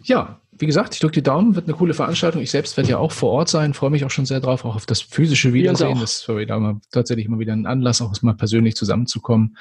Ja, 0.04 0.42
wie 0.58 0.66
gesagt, 0.66 0.94
ich 0.94 1.00
drücke 1.00 1.14
die 1.14 1.24
Daumen, 1.24 1.56
wird 1.56 1.68
eine 1.68 1.76
coole 1.76 1.94
Veranstaltung. 1.94 2.42
Ich 2.42 2.52
selbst 2.52 2.78
werde 2.78 2.90
ja 2.90 2.98
auch 2.98 3.12
vor 3.12 3.32
Ort 3.32 3.50
sein, 3.50 3.74
freue 3.74 3.90
mich 3.90 4.06
auch 4.06 4.10
schon 4.10 4.26
sehr 4.26 4.40
drauf, 4.40 4.64
auch 4.66 4.76
auf 4.76 4.86
das 4.86 5.02
physische 5.02 5.54
Wiedersehen. 5.54 6.00
Das 6.00 6.28
war 6.30 6.38
wieder 6.38 6.60
mal, 6.60 6.80
tatsächlich 6.92 7.28
mal 7.28 7.40
wieder 7.40 7.54
ein 7.54 7.66
Anlass, 7.66 8.02
auch 8.02 8.14
mal 8.22 8.36
persönlich 8.36 8.76
zusammenzukommen. 8.76 9.58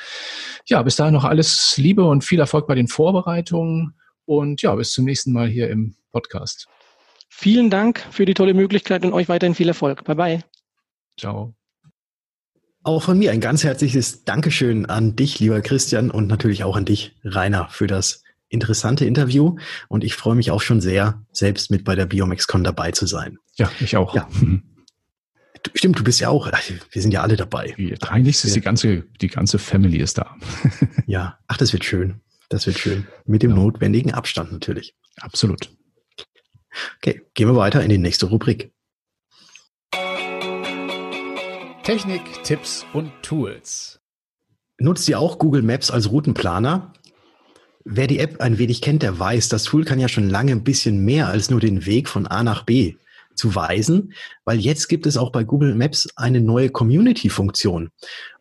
Ja, 0.66 0.82
bis 0.82 0.96
dahin 0.96 1.14
noch 1.14 1.24
alles 1.24 1.76
Liebe 1.76 2.04
und 2.04 2.24
viel 2.24 2.40
Erfolg 2.40 2.66
bei 2.66 2.74
den 2.74 2.88
Vorbereitungen 2.88 3.94
und 4.24 4.62
ja, 4.62 4.74
bis 4.74 4.92
zum 4.92 5.04
nächsten 5.04 5.32
Mal 5.32 5.48
hier 5.48 5.68
im 5.68 5.96
Podcast. 6.12 6.68
Vielen 7.28 7.70
Dank 7.70 8.06
für 8.10 8.24
die 8.24 8.34
tolle 8.34 8.54
Möglichkeit 8.54 9.04
und 9.04 9.12
euch 9.12 9.28
weiterhin 9.28 9.54
viel 9.54 9.68
Erfolg. 9.68 10.04
Bye 10.04 10.14
bye. 10.14 10.44
Ciao. 11.18 11.54
Auch 12.84 13.02
von 13.02 13.18
mir 13.18 13.32
ein 13.32 13.40
ganz 13.40 13.64
herzliches 13.64 14.24
Dankeschön 14.24 14.86
an 14.86 15.16
dich, 15.16 15.40
lieber 15.40 15.62
Christian, 15.62 16.10
und 16.10 16.26
natürlich 16.26 16.64
auch 16.64 16.76
an 16.76 16.84
dich, 16.84 17.16
Rainer, 17.24 17.68
für 17.70 17.86
das 17.86 18.23
interessante 18.48 19.04
Interview 19.04 19.56
und 19.88 20.04
ich 20.04 20.14
freue 20.14 20.34
mich 20.34 20.50
auch 20.50 20.62
schon 20.62 20.80
sehr, 20.80 21.22
selbst 21.32 21.70
mit 21.70 21.84
bei 21.84 21.94
der 21.94 22.06
BiomexCon 22.06 22.64
dabei 22.64 22.92
zu 22.92 23.06
sein. 23.06 23.38
Ja, 23.56 23.70
ich 23.80 23.96
auch. 23.96 24.14
Ja. 24.14 24.28
Stimmt, 25.74 25.98
du 25.98 26.04
bist 26.04 26.20
ja 26.20 26.28
auch, 26.28 26.50
wir 26.90 27.02
sind 27.02 27.12
ja 27.12 27.22
alle 27.22 27.36
dabei. 27.36 27.74
Eigentlich 28.08 28.44
ist 28.44 28.54
die 28.54 28.60
ganze, 28.60 29.04
die 29.20 29.28
ganze 29.28 29.58
Family 29.58 29.96
ist 29.96 30.18
da. 30.18 30.36
ja, 31.06 31.38
ach, 31.46 31.56
das 31.56 31.72
wird 31.72 31.84
schön. 31.84 32.20
Das 32.50 32.66
wird 32.66 32.78
schön. 32.78 33.06
Mit 33.24 33.42
dem 33.42 33.52
ja. 33.52 33.56
notwendigen 33.56 34.12
Abstand 34.12 34.52
natürlich. 34.52 34.94
Absolut. 35.16 35.70
Okay, 36.98 37.22
gehen 37.32 37.48
wir 37.48 37.56
weiter 37.56 37.82
in 37.82 37.88
die 37.88 37.98
nächste 37.98 38.26
Rubrik. 38.26 38.72
Technik, 41.82 42.22
Tipps 42.44 42.84
und 42.92 43.12
Tools. 43.22 44.00
Nutzt 44.78 45.08
ihr 45.08 45.18
auch 45.18 45.38
Google 45.38 45.62
Maps 45.62 45.90
als 45.90 46.10
Routenplaner? 46.10 46.92
Wer 47.84 48.06
die 48.06 48.18
App 48.18 48.40
ein 48.40 48.58
wenig 48.58 48.80
kennt, 48.80 49.02
der 49.02 49.18
weiß, 49.18 49.50
das 49.50 49.64
Tool 49.64 49.84
kann 49.84 50.00
ja 50.00 50.08
schon 50.08 50.30
lange 50.30 50.52
ein 50.52 50.64
bisschen 50.64 51.04
mehr 51.04 51.28
als 51.28 51.50
nur 51.50 51.60
den 51.60 51.84
Weg 51.84 52.08
von 52.08 52.26
A 52.26 52.42
nach 52.42 52.62
B 52.64 52.94
zu 53.34 53.54
weisen, 53.54 54.14
weil 54.44 54.58
jetzt 54.58 54.88
gibt 54.88 55.06
es 55.06 55.16
auch 55.16 55.30
bei 55.30 55.44
Google 55.44 55.74
Maps 55.74 56.08
eine 56.16 56.40
neue 56.40 56.70
Community-Funktion. 56.70 57.90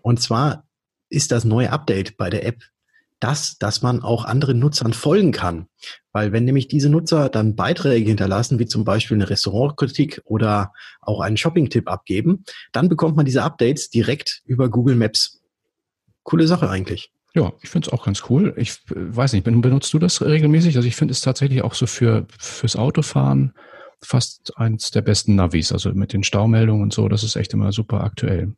Und 0.01 0.21
zwar 0.21 0.65
ist 1.09 1.31
das 1.31 1.43
neue 1.43 1.71
Update 1.71 2.15
bei 2.15 2.29
der 2.29 2.45
App 2.45 2.63
das, 3.19 3.57
dass 3.57 3.81
man 3.81 4.01
auch 4.01 4.25
anderen 4.25 4.59
Nutzern 4.59 4.91
folgen 4.91 5.31
kann. 5.31 5.67
Weil 6.11 6.33
wenn 6.33 6.43
nämlich 6.43 6.67
diese 6.67 6.89
Nutzer 6.89 7.29
dann 7.29 7.55
Beiträge 7.55 8.09
hinterlassen, 8.09 8.59
wie 8.59 8.65
zum 8.65 8.83
Beispiel 8.83 9.15
eine 9.15 9.29
Restaurantkritik 9.29 10.21
oder 10.25 10.73
auch 10.99 11.21
einen 11.21 11.37
Shopping-Tipp 11.37 11.89
abgeben, 11.89 12.43
dann 12.73 12.89
bekommt 12.89 13.15
man 13.15 13.25
diese 13.25 13.43
Updates 13.43 13.89
direkt 13.89 14.41
über 14.45 14.69
Google 14.69 14.95
Maps. 14.95 15.41
Coole 16.23 16.47
Sache 16.47 16.69
eigentlich. 16.69 17.11
Ja, 17.35 17.51
ich 17.61 17.69
finde 17.69 17.87
es 17.87 17.93
auch 17.93 18.05
ganz 18.05 18.23
cool. 18.29 18.53
Ich 18.57 18.71
äh, 18.91 18.95
weiß 18.95 19.33
nicht, 19.33 19.43
benutzt 19.43 19.93
du 19.93 19.99
das 19.99 20.21
regelmäßig? 20.21 20.75
Also 20.75 20.87
ich 20.87 20.95
finde 20.95 21.13
es 21.13 21.21
tatsächlich 21.21 21.63
auch 21.63 21.73
so 21.73 21.87
für 21.87 22.25
fürs 22.37 22.75
Autofahren 22.75 23.53
fast 24.01 24.57
eins 24.57 24.91
der 24.91 25.01
besten 25.01 25.35
Navis. 25.35 25.71
Also 25.71 25.91
mit 25.93 26.13
den 26.13 26.23
Staumeldungen 26.23 26.83
und 26.83 26.93
so, 26.93 27.07
das 27.07 27.23
ist 27.23 27.35
echt 27.35 27.53
immer 27.53 27.71
super 27.71 28.03
aktuell. 28.03 28.53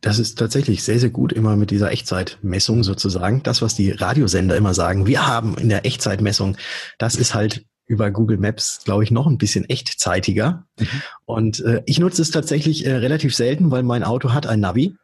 Das 0.00 0.18
ist 0.20 0.38
tatsächlich 0.38 0.84
sehr, 0.84 1.00
sehr 1.00 1.10
gut 1.10 1.32
immer 1.32 1.56
mit 1.56 1.70
dieser 1.72 1.90
Echtzeitmessung 1.90 2.84
sozusagen. 2.84 3.42
Das, 3.42 3.62
was 3.62 3.74
die 3.74 3.90
Radiosender 3.90 4.56
immer 4.56 4.72
sagen, 4.72 5.06
wir 5.06 5.26
haben 5.26 5.56
in 5.58 5.68
der 5.68 5.84
Echtzeitmessung, 5.84 6.56
das 6.98 7.16
ist 7.16 7.34
halt 7.34 7.64
über 7.86 8.10
Google 8.10 8.38
Maps, 8.38 8.82
glaube 8.84 9.02
ich, 9.02 9.10
noch 9.10 9.26
ein 9.26 9.38
bisschen 9.38 9.64
echtzeitiger. 9.64 10.66
Mhm. 10.78 10.86
Und 11.24 11.60
äh, 11.60 11.82
ich 11.86 11.98
nutze 11.98 12.22
es 12.22 12.30
tatsächlich 12.30 12.86
äh, 12.86 12.94
relativ 12.94 13.34
selten, 13.34 13.70
weil 13.70 13.82
mein 13.82 14.04
Auto 14.04 14.32
hat 14.32 14.46
ein 14.46 14.60
Navi. 14.60 14.94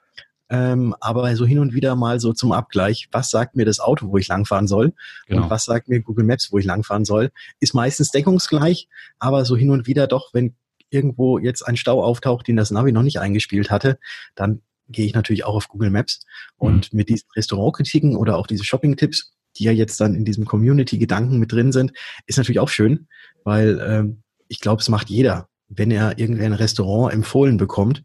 Ähm, 0.50 0.94
aber 1.00 1.34
so 1.36 1.46
hin 1.46 1.58
und 1.58 1.72
wieder 1.72 1.96
mal 1.96 2.20
so 2.20 2.32
zum 2.32 2.52
Abgleich, 2.52 3.08
was 3.10 3.30
sagt 3.30 3.56
mir 3.56 3.64
das 3.64 3.80
Auto, 3.80 4.08
wo 4.08 4.18
ich 4.18 4.28
langfahren 4.28 4.66
soll 4.66 4.92
genau. 5.26 5.44
und 5.44 5.50
was 5.50 5.64
sagt 5.64 5.88
mir 5.88 6.00
Google 6.00 6.26
Maps, 6.26 6.52
wo 6.52 6.58
ich 6.58 6.66
langfahren 6.66 7.04
soll, 7.04 7.30
ist 7.60 7.74
meistens 7.74 8.10
deckungsgleich, 8.10 8.88
aber 9.18 9.44
so 9.44 9.56
hin 9.56 9.70
und 9.70 9.86
wieder 9.86 10.06
doch, 10.06 10.34
wenn 10.34 10.54
irgendwo 10.90 11.38
jetzt 11.38 11.62
ein 11.62 11.76
Stau 11.76 12.02
auftaucht, 12.02 12.46
den 12.46 12.56
das 12.56 12.70
Navi 12.70 12.92
noch 12.92 13.02
nicht 13.02 13.20
eingespielt 13.20 13.70
hatte, 13.70 13.98
dann 14.34 14.60
gehe 14.88 15.06
ich 15.06 15.14
natürlich 15.14 15.44
auch 15.44 15.54
auf 15.54 15.68
Google 15.68 15.90
Maps 15.90 16.20
und 16.56 16.92
mhm. 16.92 16.96
mit 16.98 17.08
diesen 17.08 17.28
Restaurantkritiken 17.34 18.16
oder 18.16 18.36
auch 18.36 18.46
diese 18.46 18.64
Shopping-Tipps, 18.64 19.32
die 19.56 19.64
ja 19.64 19.72
jetzt 19.72 20.00
dann 20.00 20.14
in 20.14 20.24
diesem 20.24 20.44
Community-Gedanken 20.44 21.38
mit 21.38 21.52
drin 21.52 21.72
sind, 21.72 21.92
ist 22.26 22.36
natürlich 22.36 22.60
auch 22.60 22.68
schön, 22.68 23.08
weil 23.44 23.80
ähm, 23.84 24.22
ich 24.48 24.60
glaube, 24.60 24.82
es 24.82 24.88
macht 24.88 25.08
jeder, 25.08 25.48
wenn 25.68 25.90
er 25.90 26.18
irgendein 26.18 26.52
Restaurant 26.52 27.12
empfohlen 27.12 27.56
bekommt, 27.56 28.04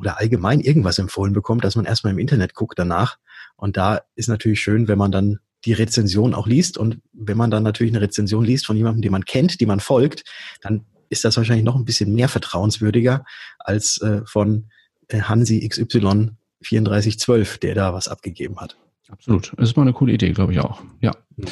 oder 0.00 0.18
allgemein 0.18 0.60
irgendwas 0.60 0.98
empfohlen 0.98 1.32
bekommt, 1.32 1.62
dass 1.62 1.76
man 1.76 1.84
erstmal 1.84 2.12
im 2.12 2.18
Internet 2.18 2.54
guckt 2.54 2.78
danach. 2.78 3.18
Und 3.56 3.76
da 3.76 4.00
ist 4.14 4.28
natürlich 4.28 4.60
schön, 4.60 4.88
wenn 4.88 4.98
man 4.98 5.12
dann 5.12 5.38
die 5.64 5.74
Rezension 5.74 6.34
auch 6.34 6.46
liest. 6.46 6.78
Und 6.78 7.00
wenn 7.12 7.36
man 7.36 7.50
dann 7.50 7.62
natürlich 7.62 7.92
eine 7.92 8.00
Rezension 8.00 8.44
liest 8.44 8.66
von 8.66 8.76
jemandem, 8.76 9.02
den 9.02 9.12
man 9.12 9.24
kennt, 9.24 9.60
die 9.60 9.66
man 9.66 9.80
folgt, 9.80 10.24
dann 10.62 10.86
ist 11.10 11.24
das 11.24 11.36
wahrscheinlich 11.36 11.64
noch 11.64 11.76
ein 11.76 11.84
bisschen 11.84 12.14
mehr 12.14 12.28
vertrauenswürdiger 12.28 13.24
als 13.58 14.00
äh, 14.00 14.22
von 14.24 14.70
äh, 15.08 15.20
Hansi 15.20 15.68
XY 15.68 16.30
3412, 16.62 17.58
der 17.58 17.74
da 17.74 17.92
was 17.92 18.08
abgegeben 18.08 18.58
hat. 18.58 18.76
Absolut. 19.08 19.52
Das 19.56 19.70
ist 19.70 19.76
mal 19.76 19.82
eine 19.82 19.92
coole 19.92 20.12
Idee, 20.12 20.32
glaube 20.32 20.52
ich 20.52 20.60
auch. 20.60 20.82
Ja. 21.00 21.12
Mhm. 21.36 21.46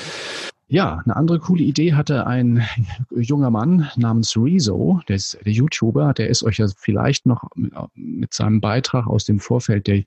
Ja, 0.70 1.00
eine 1.02 1.16
andere 1.16 1.38
coole 1.38 1.62
Idee 1.62 1.94
hatte 1.94 2.26
ein 2.26 2.62
junger 3.10 3.48
Mann 3.48 3.88
namens 3.96 4.36
Rezo, 4.36 5.00
der 5.08 5.16
ist 5.16 5.38
der 5.42 5.52
YouTuber, 5.52 6.12
der 6.12 6.28
ist 6.28 6.42
euch 6.42 6.58
ja 6.58 6.66
vielleicht 6.76 7.24
noch 7.24 7.48
mit 7.94 8.34
seinem 8.34 8.60
Beitrag 8.60 9.06
aus 9.06 9.24
dem 9.24 9.40
Vorfeld 9.40 9.86
der, 9.86 10.02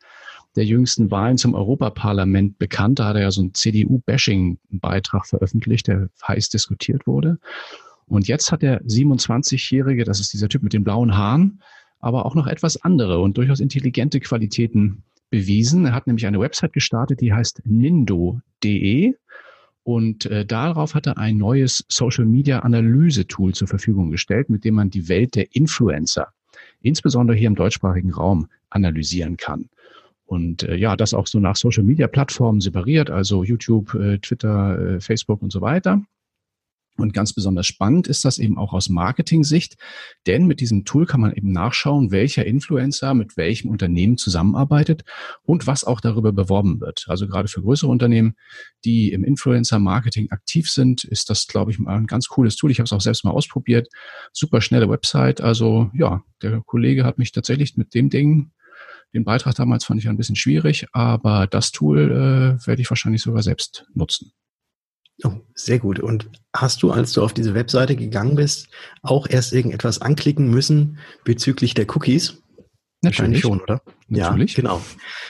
der 0.55 0.65
jüngsten 0.65 1.09
Wahlen 1.09 1.39
zum 1.39 1.55
Europaparlament 1.55 2.59
bekannt. 2.59 2.99
Da 2.99 3.07
hat 3.07 3.15
er 3.15 3.23
ja 3.23 3.31
so 3.31 3.41
einen 3.41 3.55
CDU-Bashing-Beitrag 3.55 5.25
veröffentlicht, 5.25 5.87
der 5.87 6.09
heiß 6.27 6.49
diskutiert 6.49 7.07
wurde. 7.07 7.39
Und 8.05 8.27
jetzt 8.27 8.51
hat 8.51 8.61
der 8.61 8.83
27-Jährige, 8.83 10.03
das 10.03 10.19
ist 10.19 10.31
dieser 10.31 10.47
Typ 10.47 10.61
mit 10.61 10.73
den 10.73 10.83
blauen 10.83 11.17
Haaren, 11.17 11.63
aber 11.99 12.27
auch 12.27 12.35
noch 12.35 12.45
etwas 12.45 12.79
andere 12.83 13.19
und 13.19 13.35
durchaus 13.35 13.61
intelligente 13.61 14.19
Qualitäten 14.19 15.01
bewiesen. 15.31 15.85
Er 15.85 15.95
hat 15.95 16.05
nämlich 16.05 16.27
eine 16.27 16.39
Website 16.39 16.73
gestartet, 16.73 17.19
die 17.19 17.33
heißt 17.33 17.63
nindo.de 17.65 19.15
und 19.83 20.25
äh, 20.25 20.45
darauf 20.45 20.93
hat 20.93 21.07
er 21.07 21.17
ein 21.17 21.37
neues 21.37 21.83
Social 21.87 22.25
Media 22.25 22.59
Analyse 22.59 23.25
Tool 23.27 23.53
zur 23.53 23.67
Verfügung 23.67 24.11
gestellt, 24.11 24.49
mit 24.49 24.63
dem 24.63 24.75
man 24.75 24.89
die 24.89 25.09
Welt 25.09 25.35
der 25.35 25.55
Influencer, 25.55 26.27
insbesondere 26.81 27.37
hier 27.37 27.47
im 27.47 27.55
deutschsprachigen 27.55 28.13
Raum, 28.13 28.47
analysieren 28.69 29.37
kann. 29.37 29.69
Und 30.25 30.63
äh, 30.63 30.75
ja, 30.75 30.95
das 30.95 31.13
auch 31.13 31.27
so 31.27 31.39
nach 31.39 31.55
Social 31.55 31.83
Media 31.83 32.07
Plattformen 32.07 32.61
separiert, 32.61 33.09
also 33.09 33.43
YouTube, 33.43 33.93
äh, 33.95 34.17
Twitter, 34.19 34.95
äh, 34.95 35.01
Facebook 35.01 35.41
und 35.41 35.51
so 35.51 35.61
weiter. 35.61 36.01
Und 36.97 37.13
ganz 37.13 37.33
besonders 37.33 37.65
spannend 37.65 38.07
ist 38.07 38.25
das 38.25 38.37
eben 38.37 38.57
auch 38.57 38.73
aus 38.73 38.89
Marketing-Sicht, 38.89 39.75
denn 40.27 40.45
mit 40.45 40.59
diesem 40.59 40.83
Tool 40.83 41.05
kann 41.05 41.21
man 41.21 41.33
eben 41.33 41.51
nachschauen, 41.51 42.11
welcher 42.11 42.45
Influencer 42.45 43.13
mit 43.13 43.37
welchem 43.37 43.69
Unternehmen 43.69 44.17
zusammenarbeitet 44.17 45.03
und 45.43 45.67
was 45.67 45.83
auch 45.83 46.01
darüber 46.01 46.33
beworben 46.33 46.81
wird. 46.81 47.05
Also 47.07 47.27
gerade 47.27 47.47
für 47.47 47.61
größere 47.61 47.89
Unternehmen, 47.89 48.35
die 48.83 49.11
im 49.11 49.23
Influencer-Marketing 49.23 50.31
aktiv 50.31 50.69
sind, 50.69 51.03
ist 51.05 51.29
das, 51.29 51.47
glaube 51.47 51.71
ich, 51.71 51.79
mal 51.79 51.97
ein 51.97 52.07
ganz 52.07 52.27
cooles 52.27 52.55
Tool. 52.55 52.71
Ich 52.71 52.79
habe 52.79 52.85
es 52.85 52.93
auch 52.93 53.01
selbst 53.01 53.23
mal 53.23 53.31
ausprobiert. 53.31 53.87
Super 54.33 54.61
schnelle 54.61 54.89
Website. 54.89 55.41
Also 55.41 55.89
ja, 55.93 56.23
der 56.41 56.61
Kollege 56.61 57.05
hat 57.05 57.17
mich 57.17 57.31
tatsächlich 57.31 57.77
mit 57.77 57.93
dem 57.93 58.09
Ding 58.09 58.51
den 59.13 59.25
Beitrag 59.25 59.55
damals 59.55 59.83
fand 59.83 59.99
ich 59.99 60.07
ein 60.07 60.15
bisschen 60.15 60.37
schwierig, 60.37 60.87
aber 60.93 61.45
das 61.45 61.71
Tool 61.71 62.11
äh, 62.11 62.65
werde 62.65 62.81
ich 62.81 62.89
wahrscheinlich 62.89 63.21
sogar 63.21 63.43
selbst 63.43 63.85
nutzen. 63.93 64.31
Oh, 65.23 65.33
sehr 65.53 65.79
gut. 65.79 65.99
Und 65.99 66.29
hast 66.55 66.83
du, 66.83 66.91
als 66.91 67.13
du 67.13 67.23
auf 67.23 67.33
diese 67.33 67.53
Webseite 67.53 67.95
gegangen 67.95 68.35
bist, 68.35 68.69
auch 69.01 69.27
erst 69.29 69.53
irgendetwas 69.53 70.01
anklicken 70.01 70.49
müssen 70.49 70.97
bezüglich 71.23 71.73
der 71.73 71.85
Cookies? 71.95 72.41
Natürlich 73.03 73.41
schon, 73.41 73.61
oder? 73.61 73.81
Natürlich. 74.07 74.55
Ja, 74.55 74.61
genau. 74.61 74.81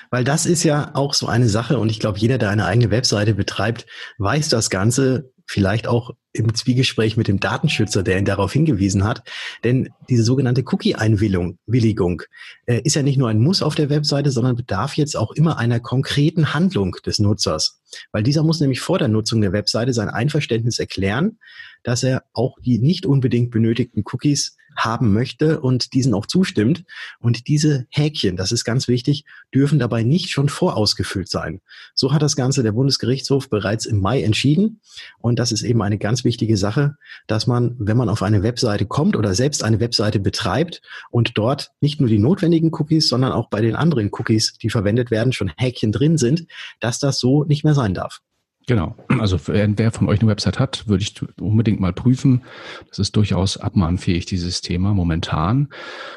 Weil 0.09 0.23
das 0.23 0.45
ist 0.45 0.63
ja 0.63 0.91
auch 0.93 1.13
so 1.13 1.27
eine 1.27 1.47
Sache 1.47 1.79
und 1.79 1.89
ich 1.89 1.99
glaube, 1.99 2.19
jeder, 2.19 2.37
der 2.37 2.49
eine 2.49 2.65
eigene 2.65 2.91
Webseite 2.91 3.33
betreibt, 3.33 3.85
weiß 4.17 4.49
das 4.49 4.69
Ganze 4.69 5.31
vielleicht 5.47 5.87
auch 5.87 6.11
im 6.33 6.53
Zwiegespräch 6.53 7.17
mit 7.17 7.27
dem 7.27 7.39
Datenschützer, 7.39 8.03
der 8.03 8.17
ihn 8.17 8.25
darauf 8.25 8.53
hingewiesen 8.53 9.03
hat. 9.03 9.23
Denn 9.63 9.89
diese 10.09 10.23
sogenannte 10.23 10.63
Cookie-Einwilligung 10.65 12.23
äh, 12.65 12.81
ist 12.83 12.95
ja 12.95 13.03
nicht 13.03 13.17
nur 13.17 13.29
ein 13.29 13.39
Muss 13.39 13.61
auf 13.61 13.75
der 13.75 13.89
Webseite, 13.89 14.31
sondern 14.31 14.55
bedarf 14.55 14.95
jetzt 14.95 15.17
auch 15.17 15.31
immer 15.31 15.57
einer 15.57 15.79
konkreten 15.79 16.53
Handlung 16.53 16.95
des 17.05 17.19
Nutzers. 17.19 17.81
Weil 18.11 18.23
dieser 18.23 18.43
muss 18.43 18.61
nämlich 18.61 18.79
vor 18.79 18.97
der 18.97 19.09
Nutzung 19.09 19.41
der 19.41 19.51
Webseite 19.51 19.93
sein 19.93 20.09
Einverständnis 20.09 20.79
erklären, 20.79 21.37
dass 21.83 22.03
er 22.03 22.23
auch 22.33 22.57
die 22.63 22.79
nicht 22.79 23.05
unbedingt 23.05 23.51
benötigten 23.51 24.03
Cookies 24.05 24.55
haben 24.83 25.13
möchte 25.13 25.59
und 25.61 25.93
diesen 25.93 26.13
auch 26.13 26.25
zustimmt. 26.25 26.83
Und 27.19 27.47
diese 27.47 27.85
Häkchen, 27.89 28.35
das 28.35 28.51
ist 28.51 28.63
ganz 28.63 28.87
wichtig, 28.87 29.25
dürfen 29.53 29.79
dabei 29.79 30.03
nicht 30.03 30.29
schon 30.29 30.49
vorausgefüllt 30.49 31.29
sein. 31.29 31.61
So 31.93 32.13
hat 32.13 32.21
das 32.21 32.35
Ganze 32.35 32.63
der 32.63 32.71
Bundesgerichtshof 32.71 33.49
bereits 33.49 33.85
im 33.85 33.99
Mai 33.99 34.23
entschieden. 34.23 34.81
Und 35.19 35.39
das 35.39 35.51
ist 35.51 35.63
eben 35.63 35.81
eine 35.81 35.97
ganz 35.97 36.23
wichtige 36.23 36.57
Sache, 36.57 36.95
dass 37.27 37.47
man, 37.47 37.75
wenn 37.79 37.97
man 37.97 38.09
auf 38.09 38.23
eine 38.23 38.43
Webseite 38.43 38.85
kommt 38.85 39.15
oder 39.15 39.33
selbst 39.33 39.63
eine 39.63 39.79
Webseite 39.79 40.19
betreibt 40.19 40.81
und 41.09 41.37
dort 41.37 41.71
nicht 41.81 41.99
nur 41.99 42.09
die 42.09 42.19
notwendigen 42.19 42.73
Cookies, 42.73 43.07
sondern 43.07 43.31
auch 43.31 43.49
bei 43.49 43.61
den 43.61 43.75
anderen 43.75 44.09
Cookies, 44.11 44.53
die 44.61 44.69
verwendet 44.69 45.11
werden, 45.11 45.33
schon 45.33 45.51
Häkchen 45.57 45.91
drin 45.91 46.17
sind, 46.17 46.47
dass 46.79 46.99
das 46.99 47.19
so 47.19 47.43
nicht 47.43 47.63
mehr 47.63 47.75
sein 47.75 47.93
darf. 47.93 48.21
Genau. 48.67 48.95
Also 49.19 49.39
wer 49.47 49.91
von 49.91 50.07
euch 50.07 50.21
eine 50.21 50.29
Website 50.29 50.59
hat, 50.59 50.87
würde 50.87 51.03
ich 51.03 51.15
unbedingt 51.39 51.79
mal 51.79 51.93
prüfen. 51.93 52.43
Das 52.89 52.99
ist 52.99 53.15
durchaus 53.15 53.57
abmahnfähig, 53.57 54.25
dieses 54.25 54.61
Thema 54.61 54.93
momentan. 54.93 55.69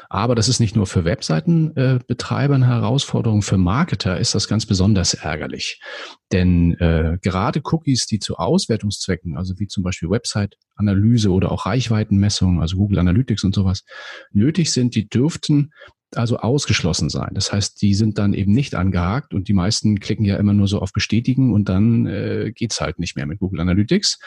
Aber 0.09 0.35
das 0.35 0.47
ist 0.47 0.59
nicht 0.59 0.75
nur 0.75 0.85
für 0.85 1.05
Webseitenbetreiber 1.05 2.55
eine 2.55 2.67
Herausforderung. 2.67 3.41
Für 3.41 3.57
Marketer 3.57 4.19
ist 4.19 4.35
das 4.35 4.47
ganz 4.47 4.65
besonders 4.65 5.15
ärgerlich. 5.15 5.81
Denn 6.31 6.73
äh, 6.75 7.17
gerade 7.21 7.61
Cookies, 7.63 8.05
die 8.05 8.19
zu 8.19 8.37
Auswertungszwecken, 8.37 9.37
also 9.37 9.55
wie 9.57 9.67
zum 9.67 9.83
Beispiel 9.83 10.09
Website-Analyse 10.09 11.31
oder 11.31 11.51
auch 11.51 11.65
Reichweitenmessung, 11.65 12.61
also 12.61 12.77
Google 12.77 12.99
Analytics 12.99 13.43
und 13.43 13.55
sowas, 13.55 13.83
nötig 14.31 14.71
sind, 14.71 14.95
die 14.95 15.07
dürften 15.07 15.71
also 16.17 16.37
ausgeschlossen 16.37 17.09
sein. 17.09 17.31
Das 17.33 17.51
heißt, 17.51 17.81
die 17.81 17.93
sind 17.93 18.17
dann 18.17 18.33
eben 18.33 18.53
nicht 18.53 18.75
angehakt 18.75 19.33
und 19.33 19.47
die 19.47 19.53
meisten 19.53 19.99
klicken 19.99 20.25
ja 20.25 20.37
immer 20.37 20.53
nur 20.53 20.67
so 20.67 20.79
auf 20.79 20.93
Bestätigen 20.93 21.53
und 21.53 21.69
dann 21.69 22.05
äh, 22.05 22.51
geht's 22.53 22.81
halt 22.81 22.99
nicht 22.99 23.15
mehr 23.15 23.25
mit 23.25 23.39
Google 23.39 23.61
Analytics. 23.61 24.19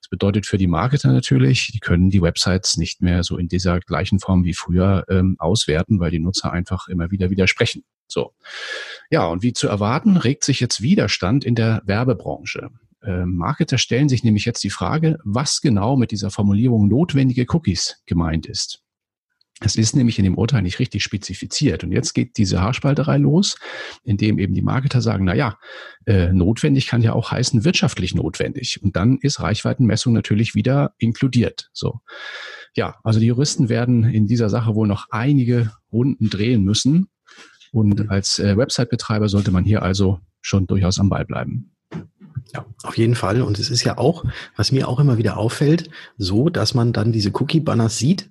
Das 0.00 0.08
bedeutet 0.10 0.46
für 0.46 0.58
die 0.58 0.66
Marketer 0.66 1.12
natürlich, 1.12 1.70
die 1.72 1.80
können 1.80 2.10
die 2.10 2.22
Websites 2.22 2.76
nicht 2.76 3.02
mehr 3.02 3.22
so 3.24 3.36
in 3.38 3.48
dieser 3.48 3.80
gleichen 3.80 4.18
Form 4.18 4.44
wie 4.44 4.54
früher 4.54 5.04
ähm, 5.08 5.36
auswerten, 5.38 6.00
weil 6.00 6.10
die 6.10 6.18
Nutzer 6.18 6.52
einfach 6.52 6.88
immer 6.88 7.10
wieder 7.10 7.30
widersprechen. 7.30 7.84
So. 8.06 8.34
Ja, 9.10 9.26
und 9.26 9.42
wie 9.42 9.52
zu 9.52 9.68
erwarten, 9.68 10.16
regt 10.16 10.44
sich 10.44 10.60
jetzt 10.60 10.82
Widerstand 10.82 11.44
in 11.44 11.54
der 11.54 11.82
Werbebranche. 11.84 12.70
Äh, 13.02 13.24
Marketer 13.24 13.78
stellen 13.78 14.08
sich 14.08 14.24
nämlich 14.24 14.44
jetzt 14.44 14.62
die 14.62 14.70
Frage, 14.70 15.18
was 15.24 15.60
genau 15.60 15.96
mit 15.96 16.10
dieser 16.10 16.30
Formulierung 16.30 16.88
notwendige 16.88 17.46
Cookies 17.48 18.02
gemeint 18.06 18.46
ist. 18.46 18.82
Es 19.62 19.76
ist 19.76 19.94
nämlich 19.94 20.18
in 20.18 20.24
dem 20.24 20.38
Urteil 20.38 20.62
nicht 20.62 20.78
richtig 20.78 21.02
spezifiziert. 21.02 21.84
Und 21.84 21.92
jetzt 21.92 22.14
geht 22.14 22.38
diese 22.38 22.62
Haarspalterei 22.62 23.18
los, 23.18 23.58
indem 24.04 24.38
eben 24.38 24.54
die 24.54 24.62
Marketer 24.62 25.02
sagen, 25.02 25.24
na 25.24 25.34
ja, 25.34 25.58
äh, 26.06 26.32
notwendig 26.32 26.86
kann 26.86 27.02
ja 27.02 27.12
auch 27.12 27.30
heißen 27.30 27.62
wirtschaftlich 27.64 28.14
notwendig. 28.14 28.80
Und 28.82 28.96
dann 28.96 29.18
ist 29.20 29.40
Reichweitenmessung 29.40 30.14
natürlich 30.14 30.54
wieder 30.54 30.94
inkludiert. 30.96 31.68
So. 31.74 32.00
Ja, 32.74 32.96
also 33.04 33.20
die 33.20 33.26
Juristen 33.26 33.68
werden 33.68 34.04
in 34.04 34.26
dieser 34.26 34.48
Sache 34.48 34.74
wohl 34.74 34.88
noch 34.88 35.06
einige 35.10 35.72
Runden 35.92 36.30
drehen 36.30 36.64
müssen. 36.64 37.08
Und 37.70 38.00
mhm. 38.00 38.10
als 38.10 38.38
äh, 38.38 38.56
Website-Betreiber 38.56 39.28
sollte 39.28 39.50
man 39.50 39.64
hier 39.64 39.82
also 39.82 40.20
schon 40.40 40.66
durchaus 40.66 40.98
am 40.98 41.10
Ball 41.10 41.26
bleiben. 41.26 41.72
Ja, 42.52 42.64
auf 42.82 42.96
jeden 42.98 43.14
Fall. 43.14 43.42
Und 43.42 43.58
es 43.58 43.70
ist 43.70 43.84
ja 43.84 43.98
auch, 43.98 44.24
was 44.56 44.72
mir 44.72 44.88
auch 44.88 44.98
immer 44.98 45.18
wieder 45.18 45.36
auffällt, 45.36 45.90
so, 46.18 46.48
dass 46.48 46.74
man 46.74 46.92
dann 46.92 47.12
diese 47.12 47.30
Cookie-Banners 47.30 47.96
sieht 47.96 48.28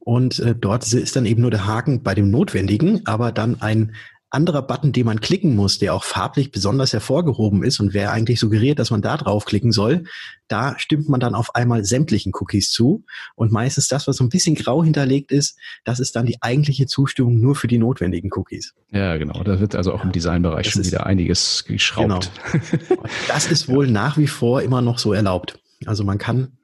und 0.00 0.38
äh, 0.40 0.54
dort 0.54 0.90
ist 0.92 1.14
dann 1.14 1.26
eben 1.26 1.42
nur 1.42 1.50
der 1.50 1.66
Haken 1.66 2.02
bei 2.02 2.14
dem 2.14 2.30
Notwendigen, 2.30 3.06
aber 3.06 3.32
dann 3.32 3.60
ein 3.60 3.94
anderer 4.30 4.62
Button, 4.62 4.92
den 4.92 5.06
man 5.06 5.20
klicken 5.20 5.56
muss, 5.56 5.78
der 5.78 5.94
auch 5.94 6.04
farblich 6.04 6.52
besonders 6.52 6.92
hervorgehoben 6.92 7.64
ist 7.64 7.80
und 7.80 7.94
wer 7.94 8.12
eigentlich 8.12 8.38
suggeriert, 8.38 8.78
dass 8.78 8.90
man 8.90 9.02
da 9.02 9.16
draufklicken 9.16 9.72
soll, 9.72 10.04
da 10.46 10.78
stimmt 10.78 11.08
man 11.08 11.20
dann 11.20 11.34
auf 11.34 11.54
einmal 11.54 11.84
sämtlichen 11.84 12.32
Cookies 12.34 12.70
zu. 12.70 13.04
Und 13.34 13.52
meistens 13.52 13.88
das, 13.88 14.06
was 14.06 14.16
so 14.16 14.24
ein 14.24 14.28
bisschen 14.28 14.54
grau 14.54 14.82
hinterlegt 14.84 15.32
ist, 15.32 15.58
das 15.84 16.00
ist 16.00 16.16
dann 16.16 16.26
die 16.26 16.40
eigentliche 16.40 16.86
Zustimmung 16.86 17.40
nur 17.40 17.54
für 17.54 17.68
die 17.68 17.78
notwendigen 17.78 18.30
Cookies. 18.32 18.74
Ja, 18.90 19.16
genau. 19.16 19.42
Da 19.42 19.60
wird 19.60 19.74
also 19.74 19.92
auch 19.92 20.04
im 20.04 20.12
Designbereich 20.12 20.64
das 20.64 20.72
schon 20.72 20.82
ist, 20.82 20.88
wieder 20.88 21.06
einiges 21.06 21.64
geschraubt. 21.64 22.30
Genau. 22.52 23.02
Das 23.28 23.50
ist 23.50 23.68
wohl 23.68 23.88
nach 23.88 24.16
wie 24.16 24.28
vor 24.28 24.62
immer 24.62 24.80
noch 24.80 24.98
so 24.98 25.12
erlaubt. 25.12 25.58
Also 25.86 26.04
man 26.04 26.18
kann, 26.18 26.58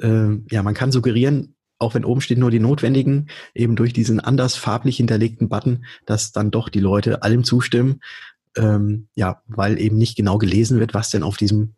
äh, 0.00 0.36
ja, 0.50 0.62
man 0.62 0.74
kann 0.74 0.92
suggerieren, 0.92 1.54
auch 1.80 1.94
wenn 1.94 2.04
oben 2.04 2.20
steht 2.20 2.38
nur 2.38 2.50
die 2.50 2.60
notwendigen, 2.60 3.28
eben 3.54 3.74
durch 3.74 3.92
diesen 3.92 4.20
anders 4.20 4.54
farblich 4.54 4.98
hinterlegten 4.98 5.48
Button, 5.48 5.84
dass 6.06 6.30
dann 6.30 6.50
doch 6.50 6.68
die 6.68 6.80
Leute 6.80 7.22
allem 7.22 7.42
zustimmen, 7.42 8.00
ähm, 8.56 9.08
ja, 9.14 9.42
weil 9.48 9.80
eben 9.80 9.96
nicht 9.96 10.16
genau 10.16 10.38
gelesen 10.38 10.78
wird, 10.78 10.94
was 10.94 11.10
denn 11.10 11.22
auf 11.22 11.36
diesem 11.36 11.74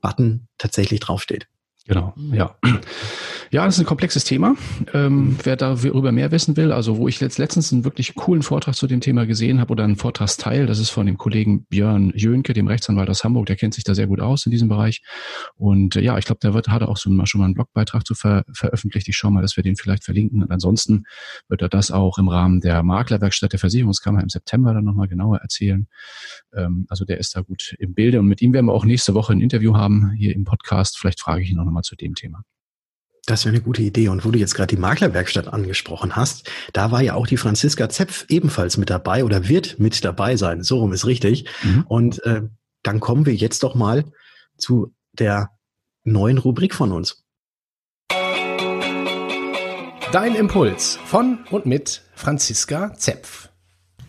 Button 0.00 0.48
tatsächlich 0.58 1.00
draufsteht. 1.00 1.46
Genau, 1.86 2.14
ja. 2.32 2.56
Ja, 3.50 3.64
das 3.66 3.74
ist 3.74 3.80
ein 3.80 3.86
komplexes 3.86 4.24
Thema. 4.24 4.56
Ähm, 4.94 5.36
wer 5.44 5.54
darüber 5.54 6.10
mehr 6.12 6.32
wissen 6.32 6.56
will, 6.56 6.72
also 6.72 6.96
wo 6.96 7.06
ich 7.06 7.20
jetzt 7.20 7.38
letztens 7.38 7.72
einen 7.72 7.84
wirklich 7.84 8.14
coolen 8.14 8.42
Vortrag 8.42 8.74
zu 8.74 8.86
dem 8.86 9.00
Thema 9.00 9.26
gesehen 9.26 9.60
habe 9.60 9.70
oder 9.72 9.84
einen 9.84 9.96
Vortragsteil, 9.96 10.66
das 10.66 10.78
ist 10.78 10.90
von 10.90 11.06
dem 11.06 11.18
Kollegen 11.18 11.64
Björn 11.66 12.12
Jönke, 12.16 12.54
dem 12.54 12.66
Rechtsanwalt 12.66 13.10
aus 13.10 13.22
Hamburg, 13.22 13.46
der 13.46 13.56
kennt 13.56 13.74
sich 13.74 13.84
da 13.84 13.94
sehr 13.94 14.06
gut 14.06 14.20
aus 14.20 14.46
in 14.46 14.50
diesem 14.50 14.68
Bereich. 14.68 15.02
Und 15.56 15.94
äh, 15.94 16.00
ja, 16.00 16.16
ich 16.16 16.24
glaube, 16.24 16.40
der 16.42 16.54
wird, 16.54 16.68
hat 16.68 16.82
auch 16.82 16.96
so 16.96 17.10
mal, 17.10 17.26
schon 17.26 17.40
mal 17.40 17.44
einen 17.44 17.54
Blogbeitrag 17.54 18.06
zu 18.06 18.14
ver 18.14 18.44
veröffentlicht. 18.52 19.06
Ich 19.08 19.16
schaue 19.16 19.30
mal, 19.30 19.42
dass 19.42 19.56
wir 19.56 19.62
den 19.62 19.76
vielleicht 19.76 20.04
verlinken. 20.04 20.42
Und 20.42 20.50
ansonsten 20.50 21.04
wird 21.48 21.60
er 21.60 21.68
das 21.68 21.90
auch 21.90 22.18
im 22.18 22.28
Rahmen 22.28 22.60
der 22.60 22.82
Maklerwerkstatt 22.82 23.52
der 23.52 23.60
Versicherungskammer 23.60 24.22
im 24.22 24.30
September 24.30 24.72
dann 24.72 24.84
nochmal 24.84 25.06
genauer 25.06 25.38
erzählen. 25.38 25.86
Ähm, 26.56 26.86
also 26.88 27.04
der 27.04 27.18
ist 27.18 27.36
da 27.36 27.42
gut 27.42 27.76
im 27.78 27.94
Bilde 27.94 28.20
und 28.20 28.26
mit 28.26 28.40
ihm 28.40 28.52
werden 28.52 28.66
wir 28.66 28.72
auch 28.72 28.86
nächste 28.86 29.14
Woche 29.14 29.32
ein 29.34 29.40
Interview 29.40 29.76
haben 29.76 30.12
hier 30.12 30.34
im 30.34 30.44
Podcast. 30.44 30.98
Vielleicht 30.98 31.20
frage 31.20 31.42
ich 31.42 31.50
ihn 31.50 31.58
auch 31.58 31.73
nochmal 31.74 31.82
zu 31.82 31.96
dem 31.96 32.14
Thema. 32.14 32.42
Das 33.26 33.44
wäre 33.44 33.54
eine 33.54 33.64
gute 33.64 33.82
Idee. 33.82 34.08
Und 34.08 34.24
wo 34.24 34.30
du 34.30 34.38
jetzt 34.38 34.54
gerade 34.54 34.74
die 34.74 34.80
Maklerwerkstatt 34.80 35.48
angesprochen 35.48 36.14
hast, 36.14 36.50
da 36.72 36.90
war 36.90 37.00
ja 37.00 37.14
auch 37.14 37.26
die 37.26 37.38
Franziska 37.38 37.88
Zepf 37.88 38.26
ebenfalls 38.28 38.76
mit 38.76 38.90
dabei 38.90 39.24
oder 39.24 39.48
wird 39.48 39.78
mit 39.78 40.04
dabei 40.04 40.36
sein. 40.36 40.62
So 40.62 40.78
rum 40.78 40.92
ist 40.92 41.06
richtig. 41.06 41.46
Mhm. 41.62 41.84
Und 41.88 42.22
äh, 42.24 42.42
dann 42.82 43.00
kommen 43.00 43.24
wir 43.24 43.34
jetzt 43.34 43.62
doch 43.62 43.74
mal 43.74 44.04
zu 44.58 44.94
der 45.12 45.50
neuen 46.04 46.38
Rubrik 46.38 46.74
von 46.74 46.92
uns. 46.92 47.24
Dein 50.12 50.34
Impuls 50.36 50.98
von 51.06 51.44
und 51.50 51.66
mit 51.66 52.02
Franziska 52.14 52.92
Zepf. 52.94 53.48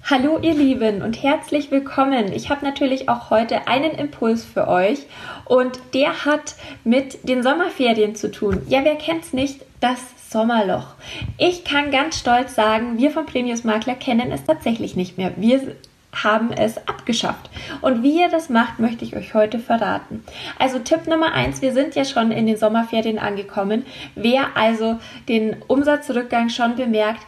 Hallo 0.07 0.37
ihr 0.39 0.53
Lieben 0.53 1.01
und 1.01 1.23
herzlich 1.23 1.71
willkommen. 1.71 2.31
Ich 2.31 2.51
habe 2.51 2.63
natürlich 2.63 3.09
auch 3.09 3.31
heute 3.31 3.67
einen 3.67 3.89
Impuls 3.89 4.45
für 4.45 4.67
euch 4.67 4.99
und 5.45 5.79
der 5.95 6.25
hat 6.25 6.53
mit 6.83 7.27
den 7.27 7.41
Sommerferien 7.41 8.13
zu 8.13 8.29
tun. 8.29 8.61
Ja, 8.67 8.83
wer 8.83 8.97
kennt's 8.97 9.33
nicht? 9.33 9.65
Das 9.79 9.97
Sommerloch. 10.29 10.89
Ich 11.39 11.63
kann 11.63 11.89
ganz 11.89 12.19
stolz 12.19 12.53
sagen, 12.53 12.99
wir 12.99 13.09
vom 13.09 13.25
Premius 13.25 13.63
Makler 13.63 13.95
kennen 13.95 14.31
es 14.31 14.43
tatsächlich 14.43 14.95
nicht 14.95 15.17
mehr. 15.17 15.31
Wir 15.37 15.75
haben 16.13 16.53
es 16.53 16.77
abgeschafft. 16.87 17.49
Und 17.81 18.03
wie 18.03 18.21
ihr 18.21 18.29
das 18.29 18.49
macht, 18.49 18.77
möchte 18.77 19.05
ich 19.05 19.15
euch 19.15 19.33
heute 19.33 19.57
verraten. 19.57 20.23
Also 20.59 20.77
Tipp 20.77 21.07
Nummer 21.07 21.33
eins, 21.33 21.63
wir 21.63 21.73
sind 21.73 21.95
ja 21.95 22.05
schon 22.05 22.29
in 22.29 22.45
den 22.45 22.57
Sommerferien 22.57 23.17
angekommen. 23.17 23.87
Wer 24.13 24.55
also 24.55 24.99
den 25.27 25.63
Umsatzrückgang 25.67 26.49
schon 26.49 26.75
bemerkt, 26.75 27.25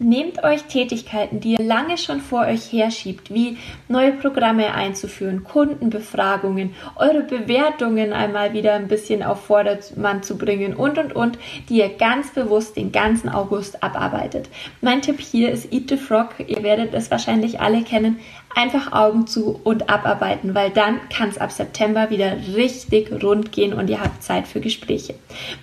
Nehmt 0.00 0.44
euch 0.44 0.62
Tätigkeiten, 0.64 1.40
die 1.40 1.54
ihr 1.54 1.64
lange 1.64 1.98
schon 1.98 2.20
vor 2.20 2.42
euch 2.42 2.72
herschiebt, 2.72 3.34
wie 3.34 3.58
neue 3.88 4.12
Programme 4.12 4.72
einzuführen, 4.72 5.42
Kundenbefragungen, 5.42 6.76
eure 6.94 7.22
Bewertungen 7.22 8.12
einmal 8.12 8.52
wieder 8.52 8.74
ein 8.74 8.86
bisschen 8.86 9.24
auf 9.24 9.46
Vordermann 9.46 10.22
zu 10.22 10.38
bringen 10.38 10.74
und 10.74 10.98
und 10.98 11.16
und, 11.16 11.38
die 11.68 11.78
ihr 11.78 11.88
ganz 11.88 12.30
bewusst 12.30 12.76
den 12.76 12.92
ganzen 12.92 13.28
August 13.28 13.82
abarbeitet. 13.82 14.48
Mein 14.80 15.02
Tipp 15.02 15.18
hier 15.20 15.50
ist 15.50 15.72
Eat 15.72 15.88
the 15.88 15.96
Frog. 15.96 16.28
Ihr 16.46 16.62
werdet 16.62 16.94
es 16.94 17.10
wahrscheinlich 17.10 17.58
alle 17.58 17.82
kennen 17.82 18.20
einfach 18.54 18.92
Augen 18.92 19.26
zu 19.26 19.60
und 19.62 19.88
abarbeiten, 19.88 20.54
weil 20.54 20.70
dann 20.70 21.00
kann 21.10 21.28
es 21.28 21.38
ab 21.38 21.52
September 21.52 22.10
wieder 22.10 22.36
richtig 22.54 23.22
rund 23.22 23.52
gehen 23.52 23.72
und 23.72 23.88
ihr 23.88 24.00
habt 24.00 24.22
Zeit 24.22 24.48
für 24.48 24.60
Gespräche. 24.60 25.14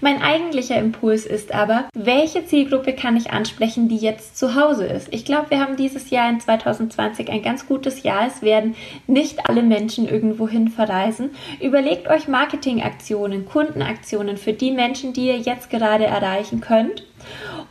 Mein 0.01 0.21
eigentlicher 0.21 0.77
Impuls 0.77 1.25
ist 1.25 1.53
aber, 1.53 1.89
welche 1.93 2.45
Zielgruppe 2.45 2.93
kann 2.93 3.17
ich 3.17 3.31
ansprechen, 3.31 3.89
die 3.89 3.97
jetzt 3.97 4.37
zu 4.37 4.55
Hause 4.55 4.85
ist? 4.85 5.09
Ich 5.11 5.25
glaube, 5.25 5.49
wir 5.49 5.59
haben 5.59 5.75
dieses 5.75 6.09
Jahr 6.09 6.29
in 6.29 6.39
2020 6.39 7.29
ein 7.29 7.41
ganz 7.41 7.67
gutes 7.67 8.03
Jahr. 8.03 8.27
Es 8.27 8.41
werden 8.41 8.75
nicht 9.07 9.49
alle 9.49 9.61
Menschen 9.61 10.07
irgendwohin 10.07 10.69
verreisen. 10.69 11.31
Überlegt 11.61 12.07
euch 12.07 12.27
Marketingaktionen, 12.27 13.45
Kundenaktionen 13.45 14.37
für 14.37 14.53
die 14.53 14.71
Menschen, 14.71 15.13
die 15.13 15.27
ihr 15.27 15.37
jetzt 15.37 15.69
gerade 15.69 16.05
erreichen 16.05 16.61
könnt. 16.61 17.03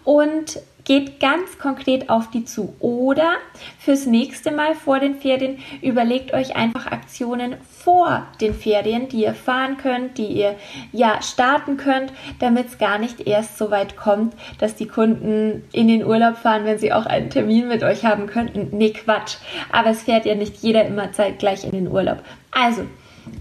Und 0.05 0.61
geht 0.85 1.19
ganz 1.19 1.59
konkret 1.59 2.11
auf 2.11 2.31
die 2.31 2.45
zu. 2.45 2.75
Oder 2.79 3.33
fürs 3.79 4.07
nächste 4.07 4.51
Mal 4.51 4.75
vor 4.75 5.01
den 5.01 5.17
Ferien 5.17 5.59
überlegt 5.83 6.33
euch 6.35 6.57
einfach 6.57 6.87
Aktionen 6.87 7.57
vor 7.69 8.27
den 8.41 8.55
Ferien, 8.55 9.09
die 9.09 9.23
ihr 9.23 9.35
fahren 9.35 9.77
könnt, 9.79 10.19
die 10.19 10.27
ihr 10.27 10.57
ja 10.93 11.23
starten 11.23 11.77
könnt, 11.77 12.13
damit 12.39 12.69
es 12.69 12.79
gar 12.79 12.99
nicht 12.99 13.27
erst 13.27 13.59
so 13.59 13.71
weit 13.71 13.97
kommt, 13.97 14.35
dass 14.59 14.75
die 14.75 14.89
Kunden 14.89 15.65
in 15.73 15.89
den 15.89 16.05
Urlaub 16.05 16.37
fahren, 16.37 16.65
wenn 16.65 16.79
sie 16.79 16.93
auch 16.93 17.07
einen 17.07 17.31
Termin 17.31 17.69
mit 17.69 17.83
euch 17.83 18.05
haben 18.05 18.27
könnten. 18.27 18.69
Nee, 18.77 18.91
Quatsch. 18.91 19.37
Aber 19.73 19.91
es 19.91 20.03
fährt 20.03 20.27
ja 20.27 20.35
nicht 20.35 20.57
jeder 20.57 20.85
immer 20.85 21.13
zeitgleich 21.13 21.65
in 21.65 21.73
den 21.73 21.89
Urlaub. 21.89 22.19
Also, 22.51 22.83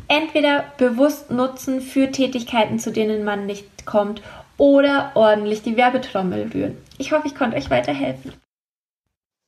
entweder 0.07 0.63
bewusst 0.77 1.31
nutzen 1.31 1.81
für 1.81 2.11
Tätigkeiten, 2.11 2.79
zu 2.79 2.91
denen 2.91 3.23
man 3.23 3.45
nicht 3.45 3.85
kommt, 3.85 4.21
oder 4.57 5.11
ordentlich 5.15 5.61
die 5.61 5.77
Werbetrommel 5.77 6.51
rühren. 6.53 6.77
Ich 6.97 7.11
hoffe, 7.11 7.27
ich 7.27 7.35
konnte 7.35 7.57
euch 7.57 7.69
weiterhelfen. 7.69 8.33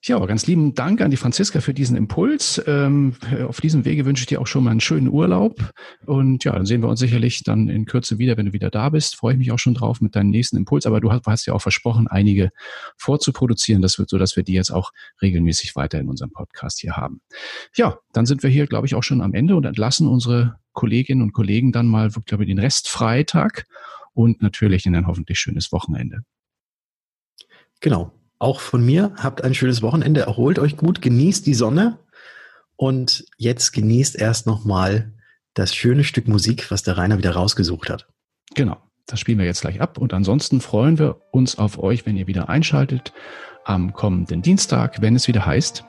Ja, 0.08 0.18
aber 0.18 0.28
ganz 0.28 0.46
lieben 0.46 0.76
Dank 0.76 1.02
an 1.02 1.10
die 1.10 1.18
Franziska 1.18 1.62
für 1.62 1.74
diesen 1.74 1.98
Impuls. 1.98 2.62
Ähm, 2.68 3.16
auf 3.48 3.60
diesem 3.60 3.86
Wege 3.86 4.06
wünsche 4.06 4.22
ich 4.22 4.28
dir 4.28 4.40
auch 4.40 4.46
schon 4.46 4.64
mal 4.64 4.70
einen 4.70 4.80
schönen 4.80 5.08
Urlaub. 5.08 5.72
Und 6.06 6.44
ja, 6.44 6.52
dann 6.52 6.68
sehen 6.68 6.84
wir 6.84 6.90
uns 6.90 7.00
sicherlich 7.00 7.42
dann 7.42 7.70
in 7.70 7.86
Kürze 7.88 8.20
wieder, 8.20 8.38
wenn 8.38 8.46
du 8.46 8.54
wieder 8.54 8.70
da 8.70 8.90
bist. 8.90 9.16
Freue 9.16 9.34
ich 9.34 9.40
mich 9.40 9.52
auch 9.52 9.58
schon 9.58 9.74
drauf 9.74 10.02
mit 10.02 10.16
deinem 10.16 10.30
nächsten 10.30 10.58
Impuls. 10.58 10.86
Aber 10.86 11.02
du 11.02 11.12
hast, 11.12 11.26
hast 11.26 11.48
ja 11.48 11.54
auch 11.54 11.62
versprochen, 11.62 12.08
einige 12.08 12.52
vorzuproduzieren. 12.98 13.82
Das 13.82 13.98
wird 13.98 14.12
so, 14.12 14.20
dass 14.20 14.36
wir 14.36 14.44
die 14.44 14.54
jetzt 14.54 14.70
auch 14.70 14.92
regelmäßig 15.24 15.76
weiter 15.76 16.00
in 16.00 16.08
unserem 16.08 16.32
Podcast 16.32 16.82
hier 16.82 16.96
haben. 16.96 17.22
Ja, 17.76 17.98
dann 18.14 18.28
sind 18.28 18.44
wir 18.44 18.52
hier, 18.52 18.68
glaube 18.68 18.86
ich, 18.86 18.94
auch 18.94 19.04
schon 19.04 19.22
am 19.22 19.34
Ende 19.34 19.56
und 19.56 19.66
entlassen 19.66 20.08
unsere 20.08 20.58
Kolleginnen 20.74 21.24
und 21.24 21.34
Kollegen 21.34 21.72
dann 21.72 21.88
mal, 21.88 22.12
glaube 22.28 22.44
ich, 22.44 22.48
den 22.50 22.60
Rest 22.60 22.90
Freitag 22.90 23.66
und 24.16 24.42
natürlich 24.42 24.88
in 24.88 24.96
ein 24.96 25.06
hoffentlich 25.06 25.40
schönes 25.40 25.72
Wochenende. 25.72 26.24
Genau. 27.82 28.12
Auch 28.40 28.60
von 28.60 28.84
mir, 28.84 29.14
habt 29.18 29.44
ein 29.44 29.54
schönes 29.54 29.82
Wochenende, 29.82 30.22
erholt 30.22 30.60
euch 30.60 30.76
gut, 30.76 31.02
genießt 31.02 31.46
die 31.46 31.54
Sonne 31.54 32.00
und 32.76 33.26
jetzt 33.38 33.72
genießt 33.72 34.16
erst 34.16 34.46
nochmal 34.46 35.14
das 35.54 35.74
schöne 35.74 36.04
Stück 36.04 36.28
Musik, 36.28 36.70
was 36.70 36.84
der 36.84 36.98
Rainer 36.98 37.18
wieder 37.18 37.32
rausgesucht 37.32 37.90
hat. 37.90 38.08
Genau, 38.54 38.78
das 39.06 39.20
spielen 39.20 39.40
wir 39.40 39.46
jetzt 39.46 39.62
gleich 39.62 39.80
ab 39.80 39.98
und 39.98 40.14
ansonsten 40.14 40.60
freuen 40.60 41.00
wir 41.00 41.22
uns 41.32 41.58
auf 41.58 41.80
euch, 41.80 42.06
wenn 42.06 42.18
ihr 42.18 42.28
wieder 42.28 42.50
einschaltet 42.50 43.14
am 43.64 43.94
kommenden 43.94 44.42
Dienstag, 44.42 45.02
wenn 45.02 45.16
es 45.16 45.28
wieder 45.28 45.46
heißt. 45.46 45.86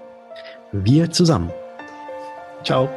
Wir 0.73 1.11
zusammen. 1.11 1.51
Ciao. 2.63 2.89